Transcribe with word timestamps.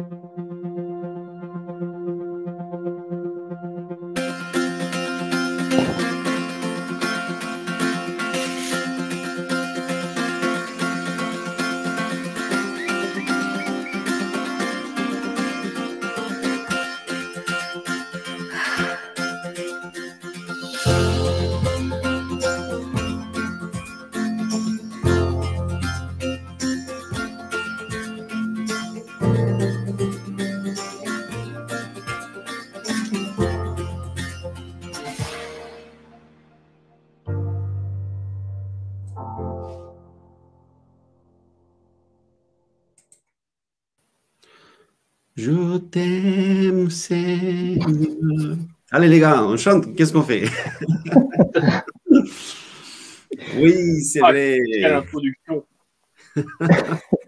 Je 0.00 0.69
Allez 48.92 49.08
les 49.08 49.20
gars, 49.20 49.44
on 49.44 49.56
chante, 49.56 49.94
qu'est-ce 49.94 50.12
qu'on 50.12 50.22
fait? 50.22 50.44
Oui, 53.56 54.02
c'est 54.02 54.20
Ah, 54.22 54.30
vrai. 54.30 54.58
Quelle 54.80 54.92
introduction. 54.94 55.64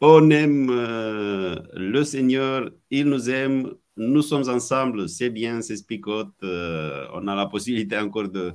On 0.00 0.30
aime 0.30 0.68
euh, 0.70 1.56
le 1.74 2.02
Seigneur, 2.04 2.70
il 2.90 3.06
nous 3.06 3.30
aime, 3.30 3.72
nous 3.96 4.22
sommes 4.22 4.48
ensemble, 4.48 5.08
c'est 5.08 5.30
bien, 5.30 5.60
c'est 5.62 5.76
spicote. 5.76 6.32
euh, 6.42 7.06
on 7.14 7.28
a 7.28 7.36
la 7.36 7.46
possibilité 7.46 7.96
encore 7.98 8.28
de, 8.28 8.52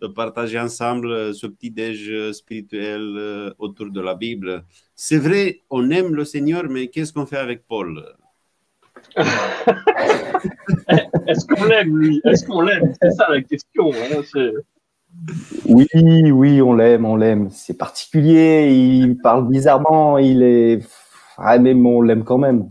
de 0.00 0.06
partager 0.06 0.60
ensemble 0.60 1.34
ce 1.34 1.46
petit 1.48 1.70
déj 1.72 2.30
spirituel 2.32 3.00
euh, 3.16 3.50
autour 3.58 3.90
de 3.90 4.00
la 4.00 4.14
Bible. 4.14 4.64
C'est 4.94 5.18
vrai, 5.18 5.60
on 5.70 5.90
aime 5.90 6.14
le 6.14 6.24
Seigneur, 6.24 6.64
mais 6.68 6.88
qu'est-ce 6.88 7.12
qu'on 7.12 7.26
fait 7.26 7.38
avec 7.38 7.66
Paul? 7.66 8.04
Est-ce 11.26 11.46
qu'on 11.46 11.64
l'aime, 11.64 11.96
lui? 11.98 12.20
Est-ce 12.24 12.44
qu'on 12.46 12.60
l'aime? 12.62 12.92
C'est 13.00 13.10
ça 13.12 13.28
la 13.30 13.40
question. 13.42 13.90
hein, 13.92 14.22
Oui, 15.66 15.86
oui, 16.30 16.62
on 16.62 16.74
l'aime, 16.74 17.04
on 17.04 17.16
l'aime. 17.16 17.50
C'est 17.50 17.76
particulier, 17.76 18.70
il 18.72 19.16
parle 19.18 19.48
bizarrement, 19.48 20.18
il 20.18 20.42
est... 20.42 20.80
Ah, 21.36 21.58
mais 21.58 21.74
on 21.74 22.02
l'aime 22.02 22.24
quand 22.24 22.38
même. 22.38 22.70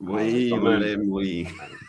Oui, 0.00 0.50
quand 0.50 0.58
on 0.58 0.62
même. 0.62 0.80
l'aime, 0.80 1.04
oui. 1.08 1.46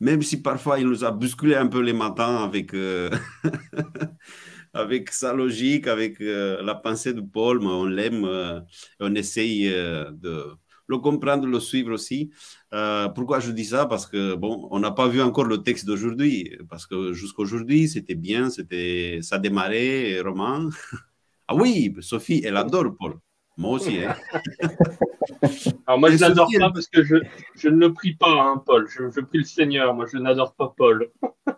Même 0.00 0.22
si 0.22 0.40
parfois 0.42 0.78
il 0.78 0.86
nous 0.86 1.04
a 1.04 1.10
bousculé 1.10 1.56
un 1.56 1.66
peu 1.66 1.80
les 1.80 1.92
matins 1.92 2.44
avec, 2.44 2.72
euh, 2.74 3.10
avec 4.72 5.10
sa 5.10 5.32
logique, 5.32 5.86
avec 5.88 6.20
euh, 6.20 6.62
la 6.62 6.74
pensée 6.74 7.12
de 7.14 7.20
Paul, 7.20 7.60
mais 7.60 7.66
on 7.66 7.84
l'aime, 7.84 8.24
euh, 8.24 8.60
on 9.00 9.14
essaye 9.14 9.68
euh, 9.72 10.10
de 10.12 10.44
le 10.88 10.98
comprendre, 10.98 11.46
le 11.46 11.60
suivre 11.60 11.92
aussi. 11.92 12.30
Euh, 12.72 13.08
pourquoi 13.10 13.40
je 13.40 13.52
dis 13.52 13.64
ça? 13.66 13.86
Parce 13.86 14.06
que, 14.06 14.34
bon, 14.34 14.68
on 14.70 14.80
n'a 14.80 14.90
pas 14.90 15.08
vu 15.08 15.20
encore 15.22 15.44
le 15.44 15.58
texte 15.62 15.86
d'aujourd'hui, 15.86 16.56
parce 16.68 16.86
que 16.86 17.12
jusqu'aujourd'hui, 17.12 17.88
c'était 17.88 18.14
bien, 18.14 18.50
c'était, 18.50 19.20
ça 19.22 19.38
démarrait, 19.38 20.20
roman. 20.20 20.68
Ah 21.48 21.54
oui, 21.54 21.94
Sophie, 22.00 22.42
elle 22.44 22.56
adore 22.56 22.94
Paul. 22.98 23.14
Moi 23.56 23.72
aussi, 23.72 23.98
hein. 24.04 24.14
Alors 25.86 25.98
moi, 25.98 26.10
je 26.10 26.16
n'adore 26.18 26.48
pas 26.58 26.70
parce 26.70 26.86
que 26.88 27.02
je, 27.02 27.16
je 27.56 27.68
ne 27.68 27.76
le 27.76 27.92
prie 27.92 28.14
pas, 28.14 28.30
hein, 28.30 28.62
Paul. 28.64 28.86
Je, 28.88 29.10
je 29.10 29.20
prie 29.20 29.38
le 29.38 29.44
Seigneur. 29.44 29.94
Moi, 29.94 30.06
je 30.12 30.18
n'adore 30.18 30.54
pas 30.54 30.72
Paul. 30.76 31.10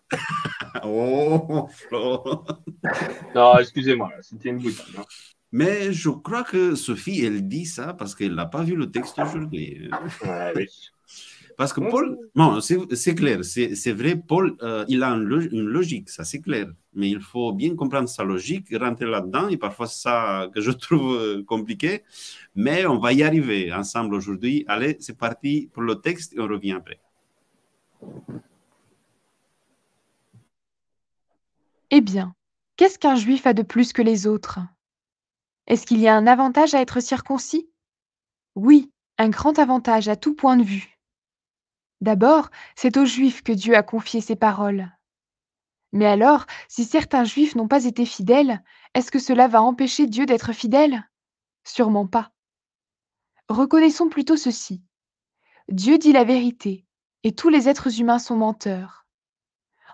Oh, 0.84 1.68
Flo. 1.72 2.44
Non, 3.34 3.58
excusez-moi, 3.58 4.10
c'était 4.20 4.50
une 4.50 4.58
boutade. 4.58 4.86
hein. 4.98 5.04
Mais 5.52 5.92
je 5.92 6.10
crois 6.10 6.44
que 6.44 6.74
Sophie, 6.74 7.24
elle 7.24 7.48
dit 7.48 7.66
ça 7.66 7.92
parce 7.94 8.14
qu'elle 8.14 8.34
n'a 8.34 8.46
pas 8.46 8.62
vu 8.62 8.76
le 8.76 8.90
texte 8.90 9.18
aujourd'hui. 9.18 9.90
Oui. 10.54 10.66
Parce 11.60 11.74
que 11.74 11.80
Paul, 11.80 12.16
bon, 12.34 12.58
c'est 12.62 13.14
clair, 13.14 13.44
c'est 13.44 13.92
vrai, 13.92 14.16
Paul, 14.16 14.56
euh, 14.62 14.86
il 14.88 15.02
a 15.02 15.10
une, 15.10 15.48
une 15.52 15.66
logique, 15.66 16.08
ça 16.08 16.24
c'est 16.24 16.40
clair. 16.40 16.68
Mais 16.94 17.10
il 17.10 17.20
faut 17.20 17.52
bien 17.52 17.76
comprendre 17.76 18.08
sa 18.08 18.24
logique, 18.24 18.74
rentrer 18.74 19.04
là-dedans, 19.04 19.48
et 19.48 19.58
parfois 19.58 19.86
ça 19.86 20.48
que 20.54 20.62
je 20.62 20.70
trouve 20.84 21.16
euh, 21.16 21.42
compliqué. 21.44 22.02
Mais 22.54 22.86
on 22.86 22.98
va 22.98 23.12
y 23.12 23.22
arriver 23.22 23.70
ensemble 23.74 24.14
aujourd'hui. 24.14 24.64
Allez, 24.68 24.96
c'est 25.00 25.18
parti 25.18 25.68
pour 25.74 25.82
le 25.82 25.96
texte 25.96 26.32
et 26.32 26.40
on 26.40 26.48
revient 26.48 26.72
après. 26.72 26.98
Eh 31.90 32.00
bien, 32.00 32.34
qu'est-ce 32.76 32.98
qu'un 32.98 33.16
juif 33.16 33.46
a 33.46 33.52
de 33.52 33.62
plus 33.62 33.92
que 33.92 34.00
les 34.00 34.26
autres? 34.26 34.60
Est-ce 35.66 35.86
qu'il 35.86 36.00
y 36.00 36.08
a 36.08 36.16
un 36.16 36.26
avantage 36.26 36.74
à 36.74 36.80
être 36.80 37.00
circoncis? 37.00 37.70
Oui, 38.54 38.90
un 39.18 39.28
grand 39.28 39.58
avantage 39.58 40.08
à 40.08 40.16
tout 40.16 40.34
point 40.34 40.56
de 40.56 40.64
vue. 40.64 40.98
D'abord, 42.00 42.50
c'est 42.76 42.96
aux 42.96 43.04
juifs 43.04 43.42
que 43.42 43.52
Dieu 43.52 43.76
a 43.76 43.82
confié 43.82 44.20
ses 44.20 44.36
paroles. 44.36 44.90
Mais 45.92 46.06
alors, 46.06 46.46
si 46.68 46.84
certains 46.84 47.24
juifs 47.24 47.54
n'ont 47.54 47.68
pas 47.68 47.84
été 47.84 48.06
fidèles, 48.06 48.62
est-ce 48.94 49.10
que 49.10 49.18
cela 49.18 49.48
va 49.48 49.62
empêcher 49.62 50.06
Dieu 50.06 50.24
d'être 50.24 50.52
fidèle? 50.52 51.08
Sûrement 51.64 52.06
pas. 52.06 52.32
Reconnaissons 53.48 54.08
plutôt 54.08 54.36
ceci. 54.36 54.82
Dieu 55.68 55.98
dit 55.98 56.12
la 56.12 56.24
vérité, 56.24 56.86
et 57.22 57.34
tous 57.34 57.48
les 57.48 57.68
êtres 57.68 58.00
humains 58.00 58.18
sont 58.18 58.36
menteurs. 58.36 59.06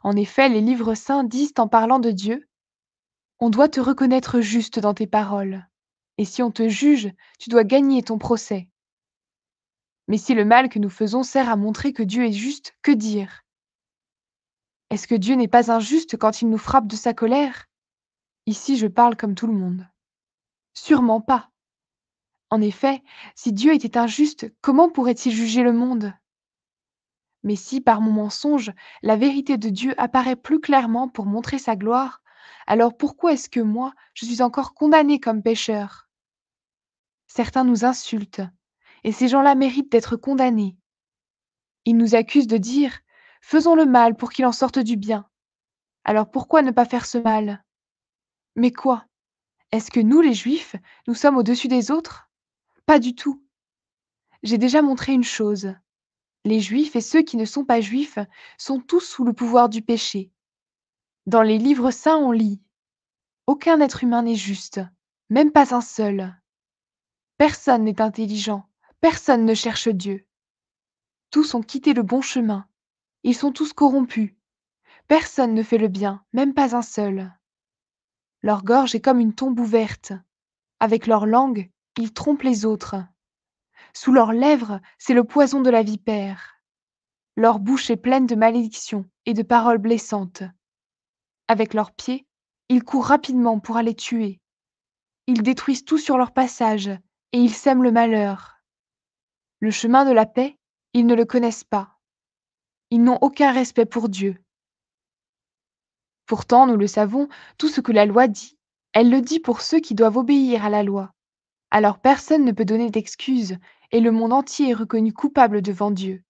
En 0.02 0.14
effet, 0.14 0.48
les 0.48 0.60
livres 0.60 0.94
saints 0.94 1.24
disent 1.24 1.54
en 1.58 1.66
parlant 1.66 1.98
de 1.98 2.10
Dieu, 2.10 2.48
On 3.38 3.50
doit 3.50 3.68
te 3.68 3.80
reconnaître 3.80 4.40
juste 4.40 4.78
dans 4.78 4.94
tes 4.94 5.06
paroles, 5.06 5.66
et 6.16 6.24
si 6.24 6.42
on 6.42 6.50
te 6.50 6.68
juge, 6.68 7.12
tu 7.38 7.50
dois 7.50 7.64
gagner 7.64 8.02
ton 8.02 8.18
procès. 8.18 8.68
Mais 10.08 10.18
si 10.18 10.34
le 10.34 10.44
mal 10.44 10.68
que 10.68 10.78
nous 10.78 10.88
faisons 10.88 11.22
sert 11.22 11.50
à 11.50 11.56
montrer 11.56 11.92
que 11.92 12.02
Dieu 12.02 12.24
est 12.24 12.32
juste, 12.32 12.74
que 12.82 12.92
dire? 12.92 13.42
Est-ce 14.88 15.08
que 15.08 15.14
Dieu 15.14 15.34
n'est 15.34 15.48
pas 15.48 15.70
injuste 15.70 16.16
quand 16.16 16.40
il 16.40 16.48
nous 16.48 16.58
frappe 16.58 16.86
de 16.86 16.96
sa 16.96 17.12
colère? 17.12 17.66
Ici, 18.46 18.76
je 18.78 18.86
parle 18.86 19.16
comme 19.16 19.34
tout 19.34 19.48
le 19.48 19.52
monde. 19.52 19.86
Sûrement 20.74 21.20
pas. 21.20 21.50
En 22.50 22.62
effet, 22.62 23.02
si 23.34 23.52
Dieu 23.52 23.74
était 23.74 23.98
injuste, 23.98 24.50
comment 24.60 24.88
pourrait-il 24.88 25.32
juger 25.32 25.62
le 25.62 25.72
monde? 25.72 26.14
Mais 27.42 27.56
si 27.56 27.80
par 27.80 28.00
mon 28.00 28.12
mensonge, 28.12 28.72
la 29.02 29.16
vérité 29.16 29.58
de 29.58 29.68
Dieu 29.68 29.94
apparaît 30.00 30.36
plus 30.36 30.60
clairement 30.60 31.08
pour 31.08 31.26
montrer 31.26 31.58
sa 31.58 31.76
gloire, 31.76 32.22
alors 32.66 32.96
pourquoi 32.96 33.32
est-ce 33.32 33.48
que 33.48 33.60
moi, 33.60 33.92
je 34.14 34.26
suis 34.26 34.42
encore 34.42 34.74
condamné 34.74 35.20
comme 35.20 35.42
pécheur 35.42 36.08
Certains 37.26 37.64
nous 37.64 37.84
insultent, 37.84 38.42
et 39.04 39.12
ces 39.12 39.28
gens-là 39.28 39.54
méritent 39.54 39.90
d'être 39.90 40.16
condamnés. 40.16 40.76
Ils 41.84 41.96
nous 41.96 42.14
accusent 42.14 42.46
de 42.46 42.56
dire 42.56 42.98
Faisons 43.40 43.76
le 43.76 43.86
mal 43.86 44.16
pour 44.16 44.30
qu'il 44.30 44.44
en 44.46 44.52
sorte 44.52 44.78
du 44.78 44.96
bien. 44.96 45.28
Alors 46.04 46.30
pourquoi 46.30 46.62
ne 46.62 46.72
pas 46.72 46.84
faire 46.84 47.06
ce 47.06 47.18
mal 47.18 47.64
Mais 48.56 48.72
quoi? 48.72 49.06
Est-ce 49.72 49.90
que 49.90 50.00
nous, 50.00 50.20
les 50.20 50.34
Juifs, 50.34 50.76
nous 51.06 51.14
sommes 51.14 51.36
au-dessus 51.36 51.68
des 51.68 51.90
autres? 51.90 52.28
Pas 52.86 52.98
du 52.98 53.14
tout. 53.14 53.44
J'ai 54.42 54.58
déjà 54.58 54.82
montré 54.82 55.12
une 55.12 55.24
chose. 55.24 55.74
Les 56.44 56.60
Juifs 56.60 56.94
et 56.96 57.00
ceux 57.00 57.22
qui 57.22 57.36
ne 57.36 57.44
sont 57.44 57.64
pas 57.64 57.80
Juifs 57.80 58.18
sont 58.58 58.80
tous 58.80 59.00
sous 59.00 59.24
le 59.24 59.32
pouvoir 59.32 59.68
du 59.68 59.82
péché. 59.82 60.30
Dans 61.26 61.42
les 61.42 61.58
livres 61.58 61.90
saints, 61.90 62.18
on 62.18 62.30
lit 62.30 62.62
Aucun 63.48 63.80
être 63.80 64.04
humain 64.04 64.22
n'est 64.22 64.36
juste, 64.36 64.80
même 65.28 65.50
pas 65.50 65.74
un 65.74 65.80
seul. 65.80 66.40
Personne 67.36 67.82
n'est 67.82 68.00
intelligent, 68.00 68.68
personne 69.00 69.44
ne 69.44 69.54
cherche 69.54 69.88
Dieu. 69.88 70.24
Tous 71.32 71.54
ont 71.54 71.62
quitté 71.62 71.94
le 71.94 72.04
bon 72.04 72.20
chemin, 72.20 72.68
ils 73.24 73.34
sont 73.34 73.50
tous 73.50 73.72
corrompus. 73.72 74.36
Personne 75.08 75.52
ne 75.52 75.64
fait 75.64 75.78
le 75.78 75.88
bien, 75.88 76.24
même 76.32 76.54
pas 76.54 76.76
un 76.76 76.82
seul. 76.82 77.32
Leur 78.42 78.62
gorge 78.62 78.94
est 78.94 79.00
comme 79.00 79.18
une 79.18 79.34
tombe 79.34 79.58
ouverte. 79.58 80.12
Avec 80.78 81.08
leur 81.08 81.26
langue, 81.26 81.72
ils 81.98 82.12
trompent 82.12 82.44
les 82.44 82.64
autres. 82.64 82.94
Sous 83.94 84.12
leurs 84.12 84.32
lèvres, 84.32 84.80
c'est 84.96 85.14
le 85.14 85.24
poison 85.24 85.60
de 85.60 85.70
la 85.70 85.82
vipère. 85.82 86.62
Leur 87.34 87.58
bouche 87.58 87.90
est 87.90 87.96
pleine 87.96 88.26
de 88.26 88.36
malédictions 88.36 89.06
et 89.24 89.34
de 89.34 89.42
paroles 89.42 89.78
blessantes. 89.78 90.44
Avec 91.48 91.74
leurs 91.74 91.92
pieds, 91.92 92.26
ils 92.68 92.82
courent 92.82 93.06
rapidement 93.06 93.60
pour 93.60 93.76
aller 93.76 93.94
tuer. 93.94 94.40
Ils 95.26 95.42
détruisent 95.42 95.84
tout 95.84 95.98
sur 95.98 96.16
leur 96.18 96.32
passage 96.32 96.88
et 96.88 97.38
ils 97.38 97.54
sèment 97.54 97.82
le 97.82 97.92
malheur. 97.92 98.56
Le 99.60 99.70
chemin 99.70 100.04
de 100.04 100.12
la 100.12 100.26
paix, 100.26 100.58
ils 100.92 101.06
ne 101.06 101.14
le 101.14 101.24
connaissent 101.24 101.64
pas. 101.64 101.98
Ils 102.90 103.02
n'ont 103.02 103.18
aucun 103.20 103.52
respect 103.52 103.86
pour 103.86 104.08
Dieu. 104.08 104.42
Pourtant, 106.26 106.66
nous 106.66 106.76
le 106.76 106.86
savons, 106.86 107.28
tout 107.58 107.68
ce 107.68 107.80
que 107.80 107.92
la 107.92 108.06
loi 108.06 108.26
dit, 108.26 108.58
elle 108.92 109.10
le 109.10 109.20
dit 109.20 109.40
pour 109.40 109.60
ceux 109.60 109.78
qui 109.78 109.94
doivent 109.94 110.16
obéir 110.16 110.64
à 110.64 110.70
la 110.70 110.82
loi. 110.82 111.12
alors 111.70 111.98
personne 111.98 112.44
ne 112.44 112.52
peut 112.52 112.64
donner 112.64 112.90
d'excuses 112.90 113.58
et 113.92 114.00
le 114.00 114.10
monde 114.10 114.32
entier 114.32 114.70
est 114.70 114.74
reconnu 114.74 115.12
coupable 115.12 115.62
devant 115.62 115.90
Dieu. 115.90 116.22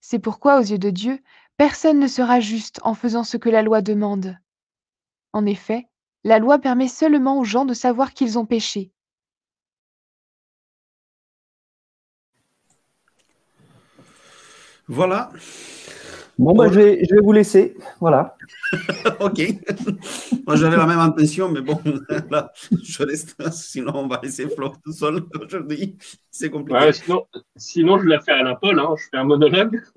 C'est 0.00 0.18
pourquoi, 0.18 0.58
aux 0.58 0.62
yeux 0.62 0.78
de 0.78 0.90
Dieu, 0.90 1.20
personne 1.56 1.98
ne 1.98 2.06
sera 2.06 2.40
juste 2.40 2.80
en 2.82 2.94
faisant 2.94 3.24
ce 3.24 3.36
que 3.36 3.48
la 3.48 3.62
loi 3.62 3.82
demande. 3.82 4.36
En 5.32 5.46
effet, 5.46 5.88
la 6.24 6.38
loi 6.38 6.58
permet 6.58 6.88
seulement 6.88 7.38
aux 7.38 7.44
gens 7.44 7.64
de 7.64 7.74
savoir 7.74 8.12
qu'ils 8.12 8.38
ont 8.38 8.46
péché. 8.46 8.92
Voilà. 14.88 15.30
Bon, 16.38 16.54
bah, 16.54 16.68
je, 16.68 16.74
vais, 16.74 17.04
je 17.08 17.14
vais 17.14 17.20
vous 17.22 17.32
laisser. 17.32 17.76
Voilà. 17.98 18.36
ok. 19.20 19.40
Moi, 20.46 20.56
j'avais 20.56 20.76
la 20.76 20.86
même 20.86 20.98
intention, 20.98 21.48
mais 21.48 21.62
bon, 21.62 21.80
là, 22.30 22.52
je 22.82 23.02
reste. 23.02 23.36
Sinon, 23.52 23.92
on 23.94 24.06
va 24.06 24.20
laisser 24.22 24.46
Flo 24.48 24.72
tout 24.84 24.92
seul 24.92 25.22
aujourd'hui. 25.42 25.96
C'est 26.30 26.50
compliqué. 26.50 26.78
Ouais, 26.78 26.92
sinon, 26.92 27.26
sinon, 27.56 27.98
je 27.98 28.06
la 28.06 28.20
fais 28.20 28.32
à 28.32 28.42
la 28.42 28.54
Paul. 28.54 28.78
Hein. 28.78 28.94
Je 28.98 29.04
fais 29.10 29.16
un 29.16 29.24
monologue. 29.24 29.82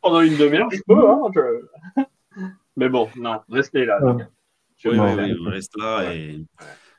Pendant 0.00 0.20
une 0.20 0.36
demi-heure, 0.36 0.70
je 0.70 0.80
peux. 0.86 1.08
Hein, 1.10 1.20
je... 1.34 2.02
Mais 2.76 2.88
bon, 2.88 3.08
non, 3.16 3.40
restez 3.50 3.84
là. 3.84 4.02
Ouais. 4.02 4.24
Je- 4.78 4.88
Oui, 4.88 4.98
oui, 4.98 5.10
oui, 5.18 5.36
on 5.46 5.50
reste 5.50 5.76
là. 5.76 6.14
Et... 6.14 6.44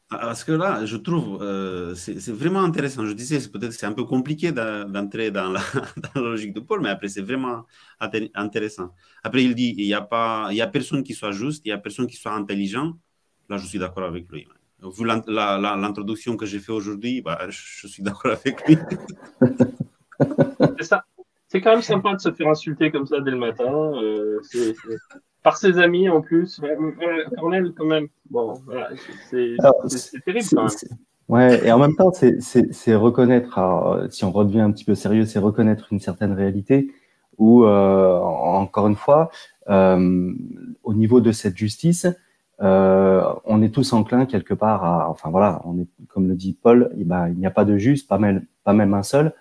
Ah, 0.09 0.17
Parce 0.19 0.43
que 0.45 0.53
là, 0.53 0.85
je 0.85 0.95
trouve, 0.95 1.41
euh, 1.43 1.93
c'est 1.95 2.31
vraiment 2.31 2.63
intéressant. 2.63 3.05
Je 3.05 3.11
disais, 3.11 3.39
peut-être 3.49 3.73
c'est 3.73 3.85
un 3.85 3.91
peu 3.91 4.05
compliqué 4.05 4.51
d'en- 4.53 4.87
d'entrer 4.87 5.31
dans 5.37 5.51
la, 5.51 5.61
logique 6.15 6.53
de 6.53 6.61
Paul, 6.61 6.81
mais 6.81 6.89
après, 6.89 7.09
c'est 7.09 7.21
vraiment 7.21 7.65
inté- 7.99 8.31
intéressant. 8.33 8.93
Après, 9.23 9.43
il 9.43 9.53
dit, 9.53 9.73
il 9.77 9.85
n'y 9.85 9.93
a, 9.93 10.07
a 10.09 10.67
personne 10.67 11.03
qui 11.03 11.13
soit 11.13 11.31
juste, 11.31 11.61
il 11.65 11.69
n'y 11.69 11.73
a 11.73 11.77
personne 11.77 12.07
qui 12.07 12.15
soit 12.15 12.33
intelligent. 12.33 12.93
Là, 13.49 13.57
je 13.57 13.65
suis 13.67 13.79
d'accord 13.79 14.05
avec 14.05 14.29
lui. 14.31 14.47
Vu 14.81 15.05
l'introduction 15.05 16.37
que 16.37 16.45
j'ai 16.45 16.59
fait 16.59 16.71
aujourd'hui, 16.71 17.21
bah, 17.21 17.49
je 17.49 17.87
suis 17.87 18.03
d'accord 18.03 18.31
avec 18.31 18.65
lui. 18.67 18.77
C'est 20.77 20.83
ça. 20.85 21.05
C'est 21.49 21.61
quand 21.61 21.71
même 21.71 21.81
sympa 21.81 22.13
de 22.13 22.19
se 22.19 22.31
faire 22.31 22.47
insulter 22.49 22.91
comme 22.91 23.05
ça 23.05 23.19
dès 23.21 23.31
le 23.31 23.37
matin. 23.37 23.71
euh, 24.01 24.39
Par 25.43 25.55
ses 25.57 25.77
amis 25.79 26.09
en 26.09 26.21
plus. 26.21 26.59
Cornel, 27.37 27.73
quand 27.77 27.85
même. 27.85 28.07
Bon, 28.29 28.53
voilà, 28.65 28.89
c'est 29.29 29.55
terrible 30.25 30.45
quand 30.53 30.63
même. 30.63 30.69
Ouais, 31.29 31.65
et 31.67 31.71
en 31.73 31.79
même 31.79 31.95
temps, 31.95 32.11
c'est- 32.13 32.95
reconnaître, 32.95 33.57
alors, 33.57 33.93
euh, 33.93 34.07
si 34.09 34.23
on 34.23 34.31
redevient 34.31 34.61
un 34.61 34.71
petit 34.71 34.85
peu 34.85 34.95
sérieux, 34.95 35.25
c'est 35.25 35.39
reconnaître 35.39 35.87
une 35.91 35.99
certaine 35.99 36.31
réalité 36.33 36.89
où, 37.37 37.65
euh, 37.65 38.17
en- 38.19 38.61
encore 38.61 38.87
une 38.87 38.95
fois, 38.95 39.29
euh, 39.69 40.33
au 40.83 40.93
niveau 40.93 41.19
de 41.19 41.31
cette 41.33 41.57
justice, 41.57 42.07
euh, 42.61 43.21
on 43.45 43.61
est 43.61 43.73
tous 43.73 43.91
enclins 43.93 44.25
quelque 44.25 44.53
part 44.53 44.83
à, 44.85 45.09
enfin 45.09 45.29
voilà, 45.29 45.61
on 45.65 45.77
est, 45.79 45.87
comme 46.07 46.27
le 46.29 46.35
dit 46.35 46.57
Paul, 46.61 46.91
eh 46.97 47.03
ben, 47.03 47.27
il 47.27 47.35
n'y 47.37 47.45
a 47.45 47.51
pas 47.51 47.65
de 47.65 47.77
juste, 47.77 48.07
pas 48.07 48.17
même, 48.17 48.45
pas 48.63 48.73
même 48.73 48.93
un 48.93 49.03
seul, 49.03 49.33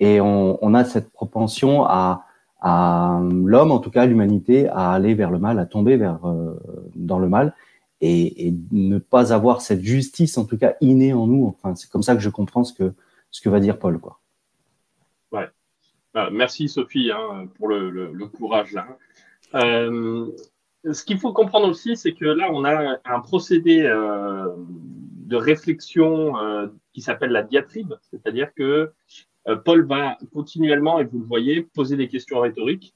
et 0.00 0.20
on, 0.20 0.74
a 0.74 0.84
cette 0.84 1.10
propension 1.10 1.84
à, 1.84 2.26
l'homme, 2.62 3.70
en 3.70 3.78
tout 3.78 3.90
cas 3.90 4.06
l'humanité, 4.06 4.68
à 4.68 4.92
aller 4.92 5.14
vers 5.14 5.30
le 5.30 5.38
mal, 5.38 5.58
à 5.58 5.66
tomber 5.66 5.96
vers 5.96 6.26
euh, 6.26 6.58
dans 6.96 7.18
le 7.18 7.28
mal 7.28 7.54
et, 8.00 8.48
et 8.48 8.54
ne 8.72 8.98
pas 8.98 9.32
avoir 9.32 9.60
cette 9.60 9.82
justice, 9.82 10.38
en 10.38 10.44
tout 10.46 10.58
cas 10.58 10.74
innée 10.80 11.12
en 11.12 11.26
nous. 11.26 11.46
Enfin, 11.46 11.74
c'est 11.74 11.90
comme 11.90 12.02
ça 12.02 12.14
que 12.14 12.22
je 12.22 12.30
comprends 12.30 12.64
ce 12.64 12.72
que 12.72 12.92
ce 13.30 13.40
que 13.40 13.48
va 13.48 13.60
dire 13.60 13.78
Paul, 13.78 13.98
quoi. 14.00 14.18
Ah, 16.12 16.28
merci 16.32 16.68
Sophie 16.68 17.12
hein, 17.12 17.48
pour 17.56 17.68
le, 17.68 18.26
courage 18.36 18.72
là. 18.72 18.98
Euh, 19.54 20.26
ce 20.90 21.04
qu'il 21.04 21.20
faut 21.20 21.32
comprendre 21.32 21.68
aussi, 21.68 21.96
c'est 21.96 22.14
que 22.14 22.24
là, 22.24 22.48
on 22.52 22.64
a 22.64 22.98
un 23.04 23.20
procédé 23.20 23.82
euh, 23.84 24.48
de 24.56 25.36
réflexion 25.36 26.32
qui 26.92 27.00
s'appelle 27.00 27.30
la 27.30 27.44
diatribe, 27.44 27.94
c'est-à-dire 28.10 28.52
que 28.54 28.92
Paul 29.56 29.86
va 29.86 30.16
continuellement, 30.32 30.98
et 31.00 31.04
vous 31.04 31.18
le 31.18 31.24
voyez, 31.24 31.62
poser 31.62 31.96
des 31.96 32.08
questions 32.08 32.40
rhétoriques 32.40 32.94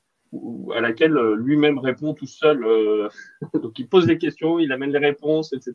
à 0.75 0.81
laquelle 0.81 1.17
euh, 1.17 1.37
lui-même 1.37 1.79
répond 1.79 2.13
tout 2.15 2.27
seul. 2.27 2.65
euh, 2.65 3.09
donc 3.63 3.79
il 3.79 3.89
pose 3.89 4.07
des 4.07 4.19
questions, 4.19 4.59
il 4.59 4.73
amène 4.73 4.91
les 4.91 4.99
réponses, 4.99 5.53
etc. 5.53 5.73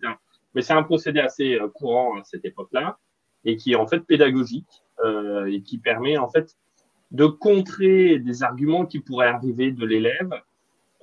Mais 0.54 0.62
c'est 0.62 0.74
un 0.74 0.84
procédé 0.84 1.20
assez 1.20 1.56
euh, 1.56 1.68
courant 1.70 2.18
à 2.20 2.24
cette 2.24 2.44
époque-là 2.46 2.98
et 3.46 3.56
qui 3.56 3.72
est 3.72 3.76
en 3.76 3.88
fait 3.88 4.00
pédagogique 4.02 4.84
euh, 5.06 5.46
et 5.46 5.62
qui 5.62 5.78
permet 5.78 6.18
en 6.18 6.28
fait 6.30 6.58
de 7.12 7.25
contrer 7.25 8.20
des 8.20 8.44
arguments 8.44 8.86
qui 8.86 9.00
pourraient 9.00 9.28
arriver 9.28 9.72
de 9.72 9.86
l'élève 9.86 10.34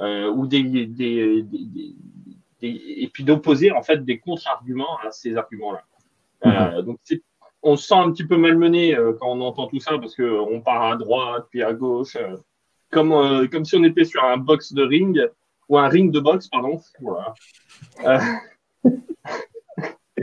euh, 0.01 0.31
ou 0.31 0.47
des, 0.47 0.63
des, 0.63 0.87
des, 0.87 1.43
des- 1.43 1.95
des- 2.61 2.83
et 2.99 3.09
puis 3.13 3.25
d'opposer 3.25 3.71
en 3.73 3.83
fait 3.83 4.05
des 4.05 4.19
contre-arguments 4.19 4.99
à 4.99 5.11
ces 5.11 5.37
arguments-là. 5.37 5.83
Euh, 6.45 6.83
donc 6.83 6.99
c'est- 7.05 7.23
on 7.67 7.77
se 7.77 7.87
sent 7.89 7.95
un 7.95 8.11
petit 8.13 8.27
peu 8.27 8.37
malmené 8.37 8.97
euh, 8.97 9.13
quand 9.19 9.29
on 9.29 9.41
entend 9.41 9.67
tout 9.67 9.81
ça 9.81 9.99
parce 9.99 10.15
que 10.15 10.23
on 10.23 10.61
part 10.61 10.83
à 10.85 10.97
droite 10.97 11.47
puis 11.51 11.63
à 11.63 11.73
gauche, 11.73 12.17
euh, 12.17 12.37
comme 12.91 13.13
euh, 13.13 13.47
comme 13.49 13.65
si 13.65 13.77
on 13.77 13.85
était 13.85 14.05
sur 14.05 14.25
un 14.25 14.37
box 14.37 14.73
de 14.73 14.83
ring 14.83 15.29
ou 15.69 15.79
un 15.79 15.89
ring 15.89 16.13
de 16.13 16.21
boxe, 16.21 16.49
pardon. 16.49 16.81
Voilà. 17.01 17.35
Euh... 18.05 18.19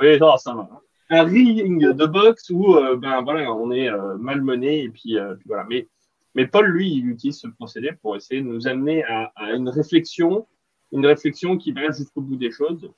oui, 0.00 0.18
non, 0.20 0.36
ça 0.36 0.54
va 0.54 0.68
un 1.12 1.24
ring 1.24 1.92
de 1.92 2.06
boxe 2.06 2.48
où 2.50 2.74
euh, 2.74 2.96
ben 2.96 3.22
voilà 3.22 3.52
on 3.52 3.70
est 3.70 3.90
euh, 3.90 4.16
malmené 4.16 4.84
et 4.84 4.88
puis, 4.88 5.18
euh, 5.18 5.34
puis 5.34 5.44
voilà 5.46 5.66
mais 5.68 5.86
mais 6.34 6.46
Paul 6.46 6.66
lui 6.66 6.90
il 6.90 7.10
utilise 7.10 7.38
ce 7.38 7.48
procédé 7.48 7.90
pour 8.00 8.16
essayer 8.16 8.40
de 8.40 8.46
nous 8.46 8.66
amener 8.66 9.04
à, 9.04 9.30
à 9.36 9.52
une 9.52 9.68
réflexion 9.68 10.46
une 10.90 11.04
réflexion 11.04 11.58
qui 11.58 11.72
va 11.72 11.90
jusqu'au 11.90 12.22
bout 12.22 12.36
des 12.36 12.50
choses 12.50 12.90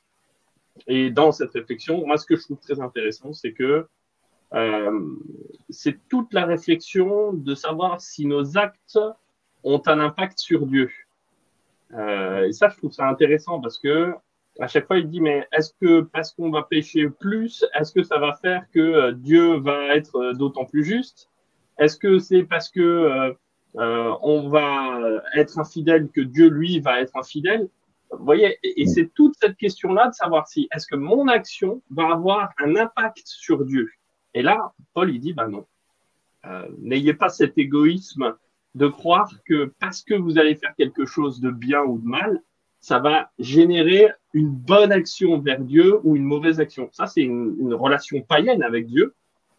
et 0.87 1.11
dans 1.11 1.33
cette 1.33 1.53
réflexion 1.53 2.07
moi 2.07 2.17
ce 2.17 2.27
que 2.27 2.37
je 2.37 2.43
trouve 2.43 2.59
très 2.59 2.81
intéressant 2.81 3.33
c'est 3.33 3.53
que 3.53 3.87
euh, 4.55 5.01
c'est 5.71 5.99
toute 6.09 6.33
la 6.33 6.45
réflexion 6.45 7.33
de 7.33 7.55
savoir 7.55 8.01
si 8.01 8.27
nos 8.27 8.57
actes 8.57 8.99
ont 9.65 9.83
un 9.87 9.99
impact 9.99 10.39
sur 10.39 10.67
Dieu. 10.67 10.91
Euh, 11.93 12.47
et 12.47 12.53
ça 12.53 12.69
je 12.69 12.77
trouve 12.77 12.93
ça 12.93 13.09
intéressant 13.09 13.61
parce 13.61 13.79
que 13.79 14.15
à 14.61 14.69
chaque 14.69 14.87
fois, 14.87 14.99
il 14.99 15.09
dit, 15.09 15.21
mais 15.21 15.47
est-ce 15.53 15.73
que 15.81 16.03
parce 16.03 16.33
qu'on 16.33 16.51
va 16.51 16.63
pécher 16.63 17.09
plus, 17.09 17.65
est-ce 17.79 17.93
que 17.93 18.03
ça 18.03 18.19
va 18.19 18.35
faire 18.35 18.65
que 18.73 18.81
euh, 18.81 19.13
Dieu 19.13 19.59
va 19.59 19.97
être 19.97 20.17
euh, 20.17 20.33
d'autant 20.33 20.65
plus 20.65 20.85
juste? 20.85 21.29
Est-ce 21.79 21.97
que 21.97 22.19
c'est 22.19 22.45
parce 22.45 22.71
que 22.71 22.81
euh, 22.81 23.33
euh, 23.77 24.15
on 24.23 24.49
va 24.49 25.01
être 25.35 25.59
infidèle 25.59 26.09
que 26.09 26.21
Dieu, 26.21 26.49
lui, 26.49 26.79
va 26.79 27.01
être 27.01 27.17
infidèle? 27.17 27.69
Vous 28.19 28.25
voyez, 28.25 28.59
et, 28.63 28.83
et 28.83 28.87
c'est 28.87 29.13
toute 29.15 29.35
cette 29.41 29.57
question-là 29.57 30.09
de 30.09 30.15
savoir 30.15 30.47
si 30.49 30.69
est-ce 30.75 30.87
que 30.87 30.97
mon 30.97 31.29
action 31.29 31.83
va 31.91 32.13
avoir 32.13 32.51
un 32.59 32.77
impact 32.77 33.23
sur 33.27 33.65
Dieu? 33.65 33.91
Et 34.35 34.43
là, 34.43 34.73
Paul, 34.95 35.15
il 35.15 35.21
dit, 35.21 35.33
bah 35.33 35.47
non. 35.49 35.65
Euh, 36.47 36.67
N'ayez 36.79 37.15
pas 37.15 37.29
cet 37.29 37.57
égoïsme 37.57 38.35
de 38.75 38.89
croire 38.89 39.31
que 39.47 39.73
parce 39.79 40.03
que 40.03 40.15
vous 40.15 40.39
allez 40.39 40.57
faire 40.57 40.75
quelque 40.77 41.07
chose 41.07 41.41
de 41.41 41.51
bien 41.51 41.83
ou 41.83 41.99
de 41.99 42.07
mal, 42.07 42.43
ça 42.81 42.99
va 42.99 43.31
générer 43.39 44.09
une 44.35 44.51
bonne 44.51 44.93
action 44.93 45.39
vers 45.39 45.61
Dieu 45.61 46.01
ou 46.03 46.17
une 46.17 46.25
mauvaise 46.25 46.61
action. 46.61 46.89
Ça, 46.93 47.07
c'est 47.07 47.23
une, 47.23 47.57
une 47.61 47.73
relation 47.75 48.21
païenne 48.21 48.63
avec 48.63 48.87
Dieu. 48.87 49.15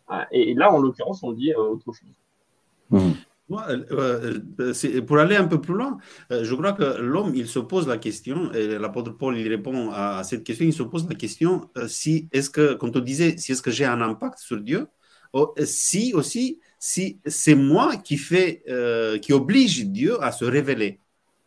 Ah, 0.07 0.27
Et 0.31 0.53
là, 0.53 0.71
en 0.71 0.77
l'occurrence, 0.79 1.23
on 1.23 1.31
dit 1.31 1.51
euh, 1.53 1.57
autre 1.57 1.91
chose. 1.91 2.03
Euh, 2.93 2.97
euh, 2.97 2.99
c'est- 3.09 3.24
pour 3.47 5.17
aller 5.19 5.35
un 5.35 5.47
peu 5.47 5.61
plus 5.61 5.73
loin, 5.75 5.97
euh, 6.31 6.43
je 6.43 6.55
crois 6.55 6.73
que 6.73 6.99
l'homme, 6.99 7.33
il 7.35 7.47
se 7.47 7.59
pose 7.59 7.87
la 7.87 7.97
question, 7.97 8.51
et 8.53 8.79
l'apôtre 8.79 9.11
Paul, 9.11 9.37
il 9.37 9.47
répond 9.47 9.91
à, 9.91 10.17
à 10.19 10.23
cette 10.23 10.43
question, 10.43 10.65
il 10.65 10.73
se 10.73 10.83
pose 10.83 11.07
la 11.07 11.15
question 11.15 11.69
euh, 11.77 11.87
si, 11.87 12.27
est-ce 12.31 12.49
que, 12.49 12.73
quand 12.73 12.95
on 12.95 12.99
disait, 12.99 13.37
si 13.37 13.51
est-ce 13.51 13.61
que 13.61 13.71
j'ai 13.71 13.85
un 13.85 14.01
impact 14.01 14.39
sur 14.39 14.59
Dieu, 14.59 14.87
si 15.63 16.13
aussi, 16.13 16.59
si 16.79 17.19
c'est 17.25 17.55
moi 17.55 17.97
qui 17.97 18.17
fait, 18.17 18.63
euh, 18.69 19.17
qui 19.19 19.33
oblige 19.33 19.85
Dieu 19.85 20.21
à 20.23 20.31
se 20.31 20.45
révéler. 20.45 20.99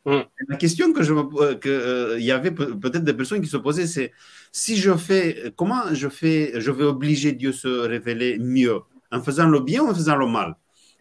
Mm. 0.04 0.20
La 0.48 0.56
question 0.56 0.92
que 0.92 1.02
je 1.02 1.12
me, 1.14 1.22
euh, 1.42 1.54
que 1.54 1.68
euh, 1.68 2.20
y 2.20 2.30
avait 2.30 2.50
pe- 2.52 2.74
peut-être 2.78 3.04
des 3.04 3.14
personnes 3.14 3.40
qui 3.40 3.48
se 3.48 3.56
posaient, 3.56 3.86
c'est 3.86 4.12
si 4.52 4.76
je 4.76 4.96
fais, 4.96 5.52
comment 5.56 5.94
je 5.94 6.08
fais, 6.08 6.60
je 6.60 6.70
vais 6.70 6.84
obliger 6.84 7.32
Dieu 7.32 7.52
se 7.52 7.68
révéler 7.68 8.38
mieux, 8.38 8.80
en 9.10 9.22
faisant 9.22 9.48
le 9.48 9.60
bien 9.60 9.82
ou 9.82 9.88
en 9.88 9.94
faisant 9.94 10.16
le 10.16 10.26
mal? 10.26 10.54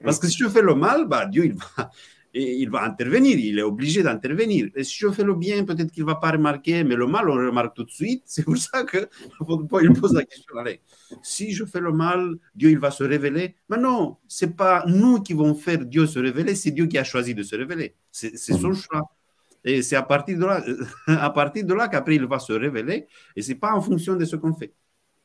Parce 0.04 0.20
que 0.20 0.28
si 0.28 0.38
je 0.38 0.48
fais 0.48 0.62
le 0.62 0.76
mal, 0.76 1.08
bah, 1.08 1.26
Dieu 1.26 1.46
il 1.46 1.54
va, 1.54 1.90
et 2.34 2.56
il 2.58 2.70
va 2.70 2.84
intervenir, 2.84 3.38
il 3.38 3.58
est 3.58 3.64
obligé 3.64 4.04
d'intervenir. 4.04 4.68
Et 4.76 4.84
si 4.84 4.98
je 5.00 5.10
fais 5.10 5.24
le 5.24 5.34
bien, 5.34 5.64
peut-être 5.64 5.92
qu'il 5.92 6.04
ne 6.04 6.08
va 6.08 6.16
pas 6.16 6.32
remarquer, 6.32 6.84
mais 6.84 6.96
le 6.96 7.08
mal, 7.08 7.30
on 7.30 7.36
le 7.36 7.50
remarque 7.50 7.76
tout 7.76 7.84
de 7.84 7.90
suite. 7.90 8.24
C'est 8.26 8.44
pour 8.44 8.58
ça 8.58 8.84
que 8.84 9.10
il 9.82 9.94
pose 9.94 10.14
la 10.14 10.24
question. 10.24 10.56
Allez, 10.58 10.82
si 11.22 11.54
je 11.54 11.66
fais 11.66 11.80
le 11.80 11.92
mal, 11.92 12.36
Dieu 12.56 12.70
il 12.70 12.80
va 12.80 12.92
se 12.92 13.04
révéler. 13.04 13.56
Mais 13.70 13.78
non, 13.78 14.18
ce 14.28 14.46
n'est 14.46 14.52
pas 14.52 14.84
nous 14.88 15.22
qui 15.22 15.34
vont 15.34 15.56
faire 15.56 15.80
Dieu 15.86 16.06
se 16.06 16.20
révéler, 16.20 16.56
c'est 16.56 16.72
Dieu 16.72 16.86
qui 16.86 16.98
a 16.98 17.04
choisi 17.04 17.34
de 17.34 17.44
se 17.44 17.56
révéler. 17.56 17.96
C'est 18.12 18.38
c'est 18.38 18.54
son 18.54 18.74
choix. 18.74 19.10
Et 19.64 19.82
c'est 19.82 19.96
à 19.96 20.04
partir 20.04 20.38
de 20.38 20.46
là, 20.46 20.64
à 21.08 21.30
partir 21.32 21.66
de 21.66 21.74
là 21.74 21.88
qu'après 21.88 22.16
il 22.16 22.26
va 22.26 22.40
se 22.40 22.54
révéler, 22.54 23.08
et 23.36 23.42
c'est 23.42 23.56
pas 23.56 23.74
en 23.74 23.82
fonction 23.82 24.16
de 24.16 24.24
ce 24.24 24.36
qu'on 24.36 24.54
fait. 24.54 24.74